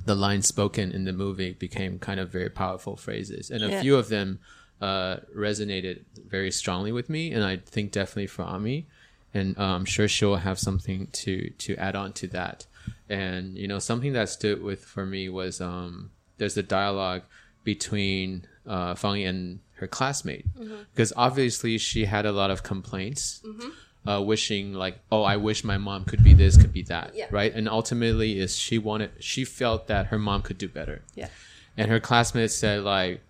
[0.05, 3.81] the lines spoken in the movie became kind of very powerful phrases and a Yeah.
[3.83, 4.39] few of them
[4.81, 8.87] uh resonated very strongly with me and i think definitely for ami
[9.39, 11.32] and uh, i'm sure she'll have something to
[11.64, 12.59] to add on to that.
[13.09, 17.22] And you know something that stood with for me was um there's a dialogue
[17.70, 20.47] between uh fang and her classmate.
[20.93, 23.43] Because obviously she had a lot of complaints
[24.09, 27.26] uh, wishing like oh i wish my mom could be this could be that Yeah.
[27.39, 27.53] right?
[27.53, 31.03] And ultimately is she wanted she felt that her mom could do better.
[31.14, 31.28] Yeah.
[31.76, 33.20] and her classmates said like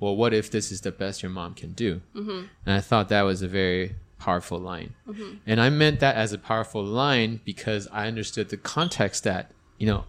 [0.00, 2.00] well what if this is the best your mom can do?
[2.14, 4.90] And i thought that was a very powerful line.
[5.08, 5.30] Mm-hmm.
[5.46, 9.44] And i meant that as a powerful line because i understood the context that
[9.80, 10.04] you know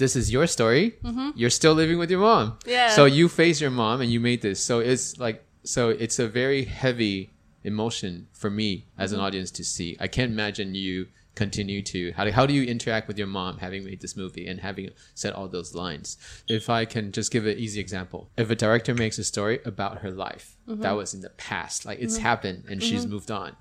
[0.00, 0.94] this is your story.
[1.04, 1.30] Mm-hmm.
[1.36, 2.58] You're still living with your mom.
[2.66, 2.88] Yeah.
[2.88, 4.58] so you face your mom and you made this.
[4.68, 7.30] So it's like so it's a very heavy
[7.62, 9.26] emotion for me as an mm-hmm.
[9.26, 9.96] audience to see.
[10.00, 11.08] I can't imagine you
[11.40, 14.46] continue to how do, how do you interact with your mom having made this movie
[14.46, 16.18] and having said all those lines?
[16.48, 18.20] If i can just give an easy example.
[18.36, 20.82] If a director makes a story about her life mm-hmm.
[20.82, 22.30] that was in the past like it's mm-hmm.
[22.30, 23.14] happened and she's mm-hmm.
[23.14, 23.56] moved on.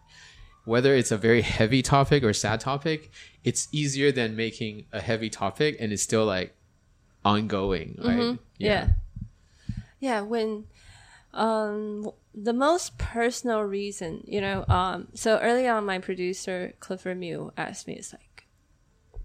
[0.65, 3.11] Whether it's a very heavy topic or sad topic
[3.45, 6.53] it's easier than making a heavy topic and it's still like
[7.23, 8.37] ongoing right?
[8.57, 8.89] Yeah.
[10.01, 10.65] Yeah when
[11.33, 17.51] um the most personal reason you know um so early on my producer clifford miu
[17.57, 18.29] asked me it's like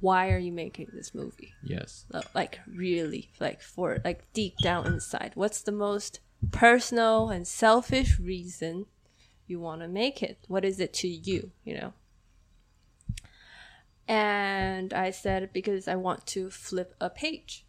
[0.05, 1.55] why are you making this movie?
[1.63, 2.05] Yes.
[2.35, 8.85] Like really, like for like deep down inside, what's the most personal and selfish reason
[9.47, 10.45] you want to make it?
[10.47, 11.53] What is it to you?
[11.65, 11.93] You know.
[14.07, 17.65] And I said because I want to flip a page.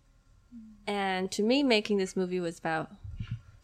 [0.86, 2.92] And to me, making this movie was about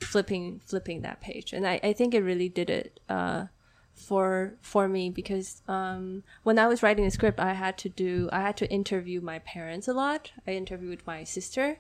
[0.04, 1.54] flipping flipping that page.
[1.54, 3.46] And i, I think it really did it uh,
[3.94, 8.30] for for me because um, when i was writing the script i had to do
[8.32, 10.32] i had to interview my parents a lot.
[10.48, 11.80] I interviewed my sister.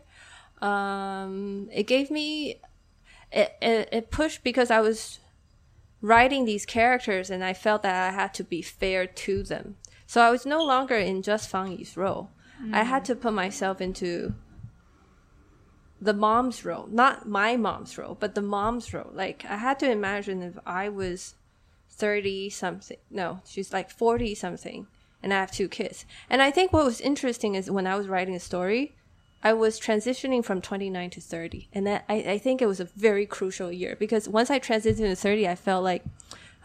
[0.62, 2.62] Um, it gave me
[3.32, 5.20] it, it, it pushed because i was
[6.02, 9.78] writing these characters and i felt that i had to be fair to them.
[10.06, 12.30] So i was no longer in just fang yi's role.
[12.72, 14.36] I had to put myself into
[16.02, 19.12] the mom's role, not my mom's role, but the mom's role.
[19.14, 21.36] Like I had to imagine if I was
[21.92, 22.98] 30 something.
[23.12, 24.88] No, she's like 40 something
[25.22, 26.06] and I have two kids.
[26.30, 28.96] And I think what was interesting is when I was writing a story,
[29.44, 31.70] I was transitioning from 29 to 30.
[31.74, 35.10] And that, I, I think it was a very crucial year because once I transitioned
[35.10, 36.04] to 30, I felt like,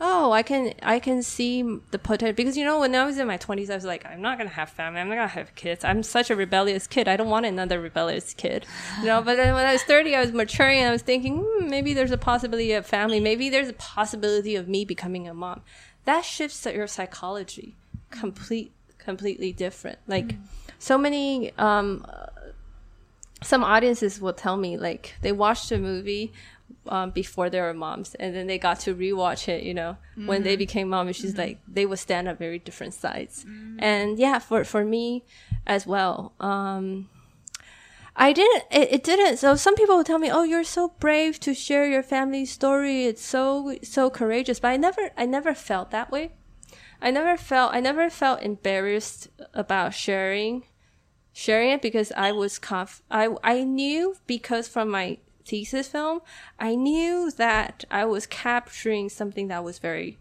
[0.00, 2.34] oh, I can, I can see the potential.
[2.34, 4.48] Because, you know, when I was in my 20s, I was like, I'm not going
[4.48, 5.00] to have family.
[5.00, 5.84] I'm not going to have kids.
[5.84, 7.08] I'm such a rebellious kid.
[7.08, 8.66] I don't want another rebellious kid.
[9.00, 11.38] You know, but then when I was 30, I was maturing and I was thinking,
[11.38, 13.20] hmm, maybe there's a possibility of family.
[13.20, 15.62] Maybe there's a possibility of me becoming a mom.
[16.04, 17.74] That shifts your psychology
[18.10, 19.98] complete, completely different.
[20.06, 20.36] Like,
[20.78, 22.06] so many, um,
[23.42, 26.32] some audiences will tell me like they watched a movie
[26.88, 30.42] um, before they were moms and then they got to rewatch it you know when
[30.42, 33.44] they became mom and she's like they would stand on very different sides
[33.78, 35.24] and yeah for for me
[35.66, 37.08] as well um
[38.18, 38.64] I didn't.
[38.70, 39.36] It, it didn't.
[39.36, 43.04] So some people will tell me, "Oh, you're so brave to share your family story.
[43.04, 46.32] It's so so courageous." But I never, I never felt that way.
[47.02, 47.74] I never felt.
[47.74, 50.64] I never felt embarrassed about sharing
[51.32, 56.20] sharing it because I was conf- I I knew because from my thesis film,
[56.58, 60.18] I knew that I was capturing something that was very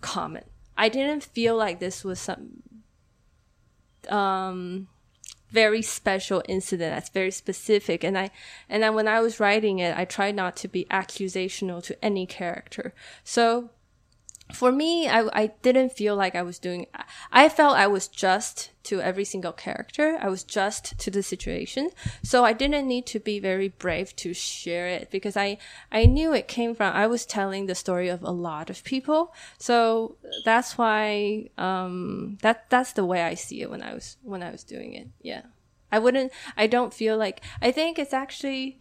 [0.00, 0.44] common.
[0.76, 2.62] I didn't feel like this was some
[4.08, 4.88] um
[5.50, 8.28] very special incident that's very specific and i
[8.68, 12.26] and then when i was writing it i tried not to be accusational to any
[12.26, 13.70] character so
[14.52, 16.86] for me, I, I didn't feel like I was doing,
[17.30, 20.18] I felt I was just to every single character.
[20.20, 21.90] I was just to the situation.
[22.22, 25.58] So I didn't need to be very brave to share it because I,
[25.90, 29.32] I knew it came from, I was telling the story of a lot of people.
[29.58, 34.42] So that's why, um, that, that's the way I see it when I was, when
[34.42, 35.08] I was doing it.
[35.20, 35.42] Yeah.
[35.90, 38.78] I wouldn't, I don't feel like, I think it's actually,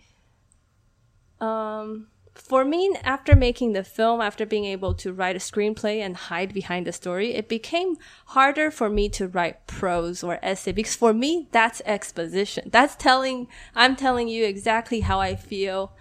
[1.39, 6.15] um, for me, after making the film, after being able to write a screenplay and
[6.15, 10.95] hide behind the story, it became harder for me to write prose or essay because
[10.95, 12.69] for me, that's exposition.
[12.71, 15.93] That's telling, I'm telling you exactly how I feel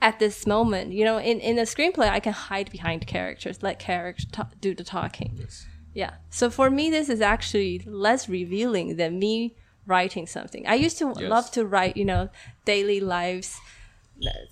[0.00, 0.92] at this moment.
[0.92, 4.26] You know, in, in a screenplay, I can hide behind characters, let characters
[4.60, 5.36] do the talking.
[5.38, 5.66] Yes.
[5.94, 6.14] Yeah.
[6.28, 10.66] So for me, this is actually less revealing than me writing something.
[10.66, 11.30] I used to Yes.
[11.30, 12.28] love to write, you know,
[12.66, 13.58] daily lives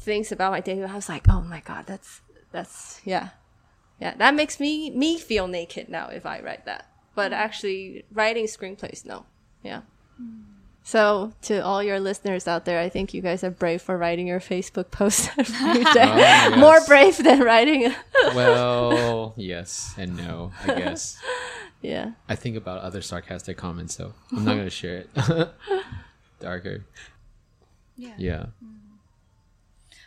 [0.01, 0.93] things about my daily life.
[0.93, 2.21] I was like, oh my god, that's
[2.53, 3.31] that's yeah,
[4.01, 4.15] yeah.
[4.17, 6.91] That makes me me feel naked now if I write that.
[7.15, 7.37] But mm.
[7.37, 9.27] actually, writing screenplays, no,
[9.63, 9.83] yeah.
[10.21, 10.45] Mm.
[10.83, 14.29] So to all your listeners out there, I think you guys are brave for writing
[14.29, 15.55] your Facebook post every
[15.85, 16.05] oh, day.
[16.05, 16.57] yes.
[16.59, 17.93] More brave than writing.
[18.35, 21.19] Well, yes and no, I guess.
[21.81, 22.13] yeah.
[22.29, 25.51] I think about other sarcastic comments, so I'm not gonna share it.
[26.41, 26.85] Darker.
[27.97, 28.15] Yeah.
[28.19, 28.47] Yeah.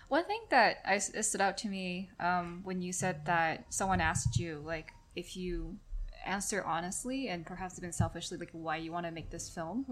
[0.10, 4.40] One thing that I, stood out to me um, when you said that someone asked
[4.40, 5.78] you, like, if you
[6.26, 9.86] answer honestly and perhaps even selfishly, like, why you want to make this film,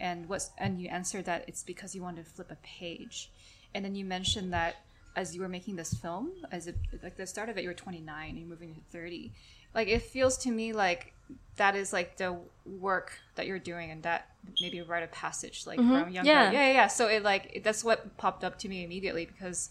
[0.00, 3.30] and what's and you answered that it's because you wanted to flip a page,
[3.74, 4.76] and then you mentioned that
[5.16, 7.74] as you were making this film, as it, like the start of it, you were
[7.74, 9.32] 29 and you're moving to 30.
[9.74, 11.12] Like, it feels to me like
[11.56, 14.28] that is like the work that you're doing, and that
[14.60, 16.50] maybe write a passage, like from younger, Yeah.
[16.52, 16.86] yeah, yeah, yeah.
[16.86, 19.70] So it like that's what popped up to me immediately because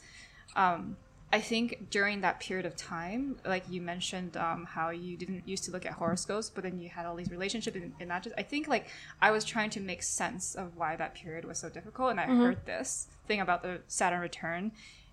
[0.55, 0.97] um,
[1.31, 5.63] I think during that period of time, like you mentioned, um, how you didn't used
[5.65, 8.35] to look at horoscopes, but then you had all these relationships, and, and not just.
[8.37, 8.87] I think like
[9.21, 12.25] I was trying to make sense of why that period was so difficult, and I
[12.25, 14.71] heard this thing about the Saturn return,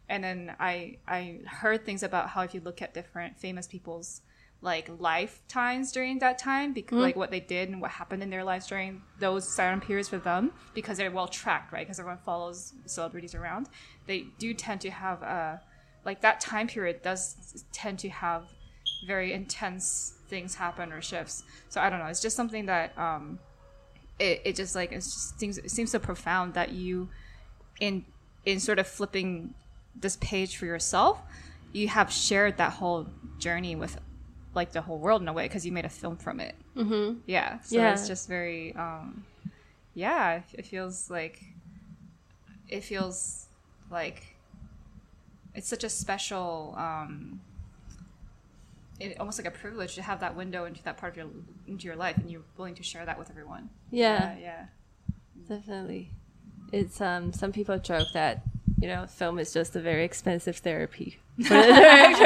[0.08, 4.20] and then I I heard things about how if you look at different famous people's
[4.64, 8.42] like lifetimes during that time because like what they did and what happened in their
[8.42, 11.86] lives during those Saturn periods for them because they're well tracked right?
[11.86, 13.68] Because everyone follows celebrities around.
[14.06, 15.60] They do tend to have a
[16.06, 18.44] like that time period does tend to have
[19.06, 21.44] very intense things happen or shifts.
[21.68, 22.06] So i don't know.
[22.06, 23.38] It's just something that um
[24.18, 27.10] it, it just like it just seems it seems so profound that you
[27.80, 28.06] in
[28.46, 29.52] in sort of flipping
[29.94, 31.20] this page for yourself
[31.72, 33.06] you have shared that whole
[33.38, 33.98] journey with
[34.54, 37.18] like the whole world in a way because you made a film from it mm-hmm.
[37.26, 37.92] yeah so Yeah.
[37.92, 39.24] it's just very um
[39.94, 41.42] yeah it feels like
[42.68, 43.46] it feels
[43.90, 44.36] like
[45.54, 47.40] it's such a special um
[49.00, 51.26] it, almost like a privilege to have that window into that part of your
[51.66, 54.64] into your life and you're willing to share that with everyone Yeah, yeah, yeah.
[55.48, 56.10] definitely.
[56.72, 58.42] It's um some people joke that
[58.84, 61.16] you know film is just a very expensive therapy.
[61.48, 62.24] for the director.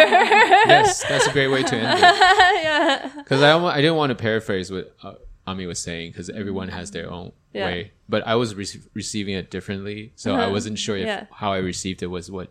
[0.74, 2.02] yes, that's a great way to end it.
[2.68, 3.12] yeah.
[3.16, 5.14] Because I, almo- I didn't want to paraphrase what uh,
[5.46, 7.66] Ami was saying because everyone has their own Yeah.
[7.66, 11.26] way, but I was re- receiving it differently, so I wasn't sure if Yeah.
[11.42, 12.48] how I received it was what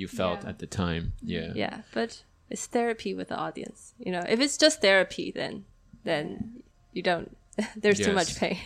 [0.00, 0.50] you felt Yeah.
[0.50, 1.12] at the time.
[1.22, 1.50] Yeah.
[1.62, 3.92] Yeah, but it's therapy with the audience.
[3.98, 5.64] You know, if it's just therapy, then
[6.04, 6.62] then
[6.96, 7.36] you don't.
[7.76, 8.58] There's too much pain.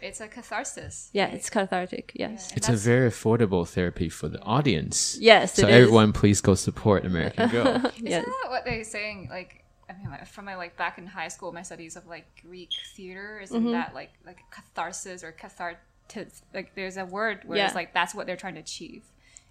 [0.00, 2.12] it's a catharsis yeah, it's cathartic.
[2.14, 2.52] Yes.
[2.56, 5.16] It's a very affordable therapy for the audience.
[5.20, 5.76] Yes, So it is.
[5.82, 7.80] everyone, please go support American Girl.
[7.96, 8.22] Yes.
[8.22, 9.28] Isn't that what they're saying?
[9.30, 12.26] Like, I mean, like, from my like back in high school, my studies of like
[12.42, 13.72] Greek theater, isn't Mm-hmm.
[13.72, 16.42] that like like catharsis or cathartis?
[16.52, 17.66] Like, there's a word where Yeah.
[17.66, 19.04] it's like that's what they're trying to achieve,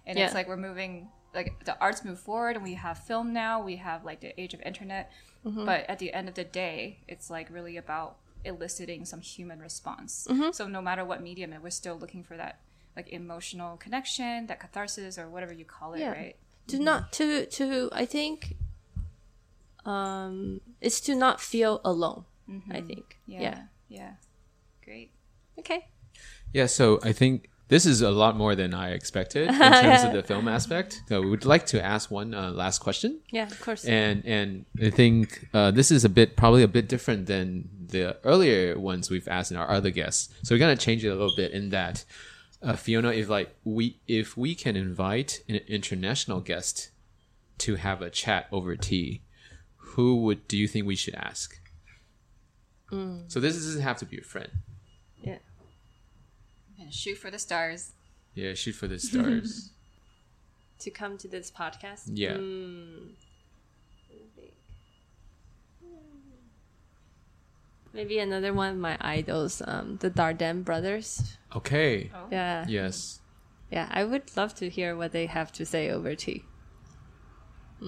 [0.06, 0.26] and Yeah.
[0.26, 1.08] it's like we're moving.
[1.34, 3.62] Like the arts move forward, and we have film now.
[3.62, 5.10] We have like the age of internet,
[5.46, 5.64] Mm-hmm.
[5.64, 10.26] but at the end of the day, it's like really about eliciting some human response.
[10.30, 10.50] Mm-hmm.
[10.52, 12.60] So no matter what medium, it we're still looking for that
[12.96, 16.10] like emotional connection, that catharsis, or whatever you call it, Yeah.
[16.12, 16.36] right?
[16.68, 18.54] to not to to I think
[19.84, 22.24] um it's to not feel alone.
[22.70, 23.18] I think.
[23.26, 23.40] Yeah.
[23.40, 23.62] yeah.
[23.88, 24.10] Yeah.
[24.84, 25.10] Great.
[25.58, 25.88] Okay.
[26.52, 30.12] Yeah, so I think this is a lot more than I expected in terms of
[30.18, 31.02] the film aspect.
[31.08, 33.20] So we would like to ask one uh, last question.
[33.30, 33.86] Yeah, of course.
[33.86, 38.18] and and I think uh, this is a bit probably a bit different than the
[38.24, 40.34] earlier ones we've asked in our other guests.
[40.42, 42.04] So we're gonna change it a little bit in that
[42.62, 46.90] uh, Fiona, if like we if we can invite an international guest
[47.58, 49.22] to have a chat over tea,
[49.76, 51.58] who would do you think we should ask?
[53.28, 54.50] So this doesn't have to be a friend.
[56.82, 56.84] Yeah.
[56.84, 57.92] And shoot for the stars.
[58.34, 59.70] Yeah, shoot for the stars.
[60.80, 62.02] To come to this podcast.
[62.06, 62.32] yeah.
[62.32, 63.10] Mm.
[67.92, 71.36] Maybe another one of my idols, um, the Dardenne brothers.
[71.54, 72.10] Okay.
[72.32, 72.64] Yeah.
[72.66, 73.20] Yes.
[73.70, 76.44] Yeah, I would love to hear what they have to say over tea.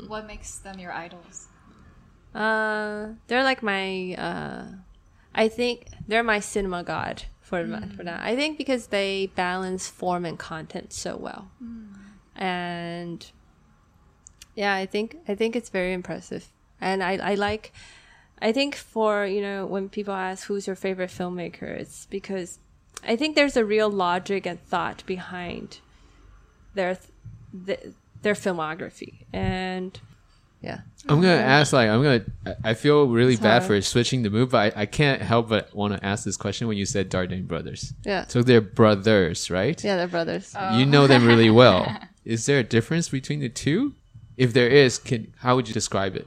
[0.06, 1.48] What makes them your idols?
[2.34, 4.14] Uh, they're like my.
[4.14, 4.66] Uh,
[5.34, 7.58] I think they're my cinema god for
[7.96, 8.14] for now.
[8.14, 11.92] Uh, I think because they balance form and content so well, mm.
[12.34, 13.30] and
[14.54, 16.48] yeah, I think I think it's very impressive,
[16.80, 17.72] and I I like.
[18.40, 22.58] I think for you know when people ask who's your favorite filmmaker, it's because
[23.06, 25.80] I think there's a real logic and thought behind
[26.74, 26.98] their
[27.66, 27.92] th-
[28.22, 30.00] their filmography, and
[30.64, 30.80] yeah.
[31.08, 32.24] I'm gonna ask like I'm gonna.
[32.46, 33.64] I I feel really bad hard.
[33.66, 36.66] for switching the move, but I, I can't help but want to ask this question
[36.68, 37.92] when you said Dardenne brothers.
[38.06, 38.24] Yeah.
[38.28, 39.78] So they're brothers, right?
[39.84, 40.54] Yeah, they're brothers.
[40.78, 41.80] You know them really well.
[42.24, 43.94] Is there a difference between the two?
[44.38, 46.26] If there is, can how would you describe it?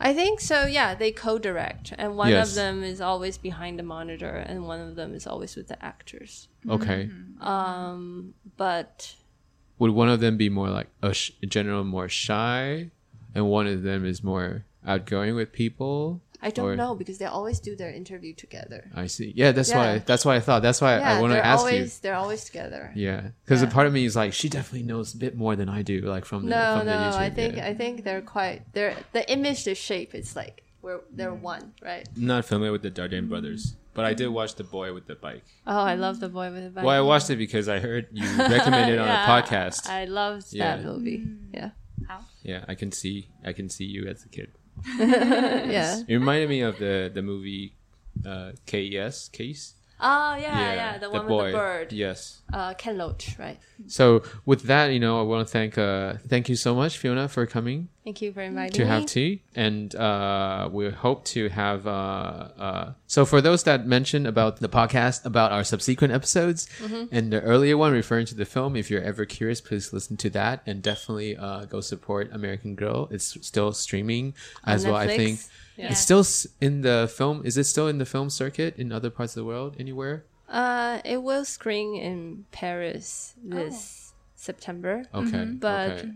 [0.00, 0.64] I think so.
[0.66, 2.50] Yeah, they co-direct, and one Yes.
[2.50, 5.84] of them is always behind the monitor, and one of them is always with the
[5.84, 6.46] actors.
[6.70, 7.10] Okay.
[7.40, 9.16] Um, but
[9.80, 12.92] Would one of them be more like a, sh- a general more shy,
[13.34, 16.20] and one of them is more outgoing with people?
[16.40, 18.90] I don't Or- know because they always do their interview together.
[18.94, 19.32] I see.
[19.34, 19.98] Yeah, that's why.
[19.98, 20.62] That's why I thought.
[20.62, 21.98] That's why I Yeah, want to ask always you.
[22.02, 22.92] they're always together.
[22.94, 23.66] Yeah, because Yeah.
[23.68, 26.00] a part of me is like, she definitely knows a bit more than I do,
[26.02, 27.18] like from the No, from the no, YouTube.
[27.18, 27.66] I think yeah.
[27.66, 30.14] I think they're quite they're the image, the shape.
[30.14, 32.08] It's like we're they're one, right?
[32.16, 35.16] I'm not familiar with the Dardenne brothers, but I did watch The Boy with the
[35.16, 35.42] Bike.
[35.66, 36.84] Oh, I love the boy with the bike.
[36.84, 39.88] Well, I watched it because I heard you recommended it on Yeah, a podcast.
[39.90, 40.76] I loved Yeah.
[40.76, 41.26] that movie.
[41.52, 41.70] Yeah,
[42.42, 44.52] yeah, I can see, I can see you as a kid.
[44.98, 46.02] yeah.
[46.06, 47.74] It reminded me of the the movie
[48.26, 49.74] uh, KES case.
[50.00, 51.92] Oh yeah, yeah, the one with the bird.
[51.92, 52.40] Yes.
[52.52, 53.58] Uh, Ken Loach, right?
[53.88, 57.28] So with that, you know, I want to thank uh, thank you so much, Fiona,
[57.28, 58.88] for coming Thank you for inviting to me.
[58.88, 61.86] have tea, and uh, we hope to have.
[61.86, 67.04] Uh, uh, so for those that mentioned about the podcast, about our subsequent episodes, Mm-hmm.
[67.12, 70.30] and the earlier one referring to the film, if you're ever curious, please listen to
[70.30, 73.08] that, and definitely uh, go support American Girl.
[73.10, 74.32] It's still streaming
[74.64, 74.94] as well.
[74.96, 75.40] I think
[75.78, 75.90] Yeah.
[75.92, 76.24] it's still
[76.60, 77.42] in the film.
[77.44, 79.76] Is it still in the film circuit in other parts of the world?
[79.78, 80.24] Anywhere?
[80.48, 85.44] Uh, it will screen in Paris this September, Okay.
[85.44, 86.10] but okay.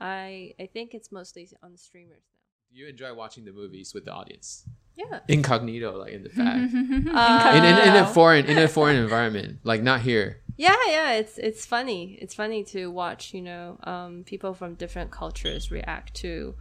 [0.00, 2.40] I I think it's mostly on streamers now.
[2.72, 4.64] You enjoy watching the movies with the audience.
[4.96, 5.20] Yeah.
[5.28, 6.70] incognito, like in the back,
[7.14, 10.40] Uh, in, in, in a foreign in a foreign environment, like not here.
[10.56, 12.16] Yeah, yeah, it's it's funny.
[12.22, 16.54] It's funny to watch, you know, um, people from different cultures react to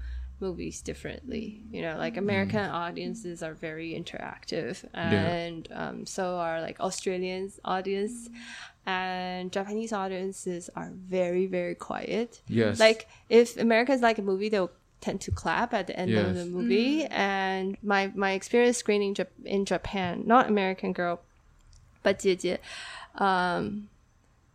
[0.43, 1.45] movies differently.
[1.71, 8.29] You know, like American audiences are very interactive, and um, so are like Australians audience,
[8.85, 12.29] and Japanese audiences are very very quiet.
[12.47, 12.79] Yes.
[12.79, 16.45] Like if Americans like a movie, they'll tend to clap at the end of the
[16.45, 17.05] movie.
[17.05, 19.15] And my my experience screening
[19.45, 21.19] in Japan, not American Girl,
[22.03, 22.59] but 姐姐,
[23.15, 23.89] um,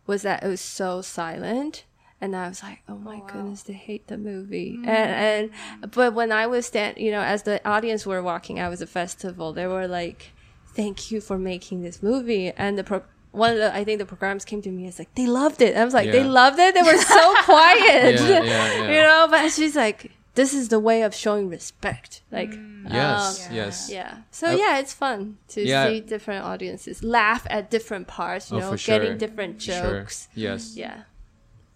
[0.07, 1.85] was that it was so silent.
[2.21, 4.77] And I was like, oh my goodness, they hate the movie.
[4.83, 5.51] And,
[5.81, 8.79] and, but when I was stand, you know, as the audience were walking I was
[8.79, 10.31] the festival, they were like,
[10.75, 12.51] thank you for making this movie.
[12.51, 14.85] And the pro- one of the, I think the programs came to me.
[14.87, 15.77] It's like they loved it.
[15.77, 16.73] I was like, they loved it.
[16.73, 18.15] They were so quiet.
[18.15, 18.81] Yeah, yeah, yeah.
[18.91, 19.27] you know.
[19.29, 22.21] But she's like, this is the way of showing respect.
[22.31, 22.51] Like,
[22.89, 23.89] Yes, um, yes.
[23.91, 24.17] yeah.
[24.31, 25.87] So Uh, yeah, it's fun to yeah.
[25.87, 28.51] see different audiences laugh at different parts.
[28.51, 28.99] You Oh, know, for sure.
[28.99, 29.99] getting different Sure.
[30.01, 30.27] jokes.
[30.33, 30.75] Yes.
[30.75, 31.03] Yeah.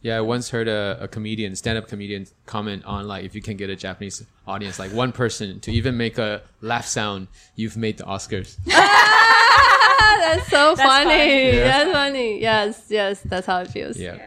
[0.04, 3.56] Yeah, I once heard a, a comedian, stand-up comedian, comment on like if you can
[3.56, 7.98] get a Japanese audience, like one person to even make a laugh sound, you've made
[7.98, 8.58] the Oscars.
[8.70, 11.06] Ah, that's so funny.
[11.06, 11.46] funny.
[11.46, 11.64] Yeah.
[11.64, 12.42] That's funny.
[12.42, 13.98] Yes, yes, that's how it feels.
[13.98, 14.18] Yeah.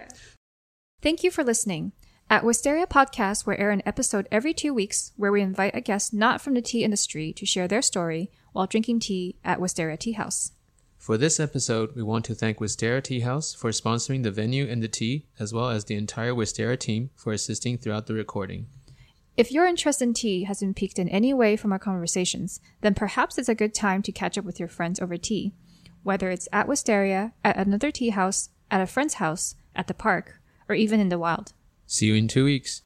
[1.02, 1.92] Thank you for listening.
[2.30, 6.14] At Wistaria Podcast, we air an episode every two weeks where we invite a guest
[6.14, 10.12] not from the tea industry to share their story while drinking tea at Wistaria Tea
[10.12, 10.52] House.
[11.06, 14.82] For this episode, we want to thank Wistaria Tea House for sponsoring the venue and
[14.82, 18.66] the tea, as well as the entire Wistaria team for assisting throughout the recording.
[19.36, 22.92] If your interest in tea has been piqued in any way from our conversations, then
[22.92, 25.52] perhaps it's a good time to catch up with your friends over tea.
[26.02, 30.40] Whether it's at Wistaria, at another tea house, at a friend's house, at the park,
[30.68, 31.52] or even in the wild.
[31.86, 32.82] See you in two weeks.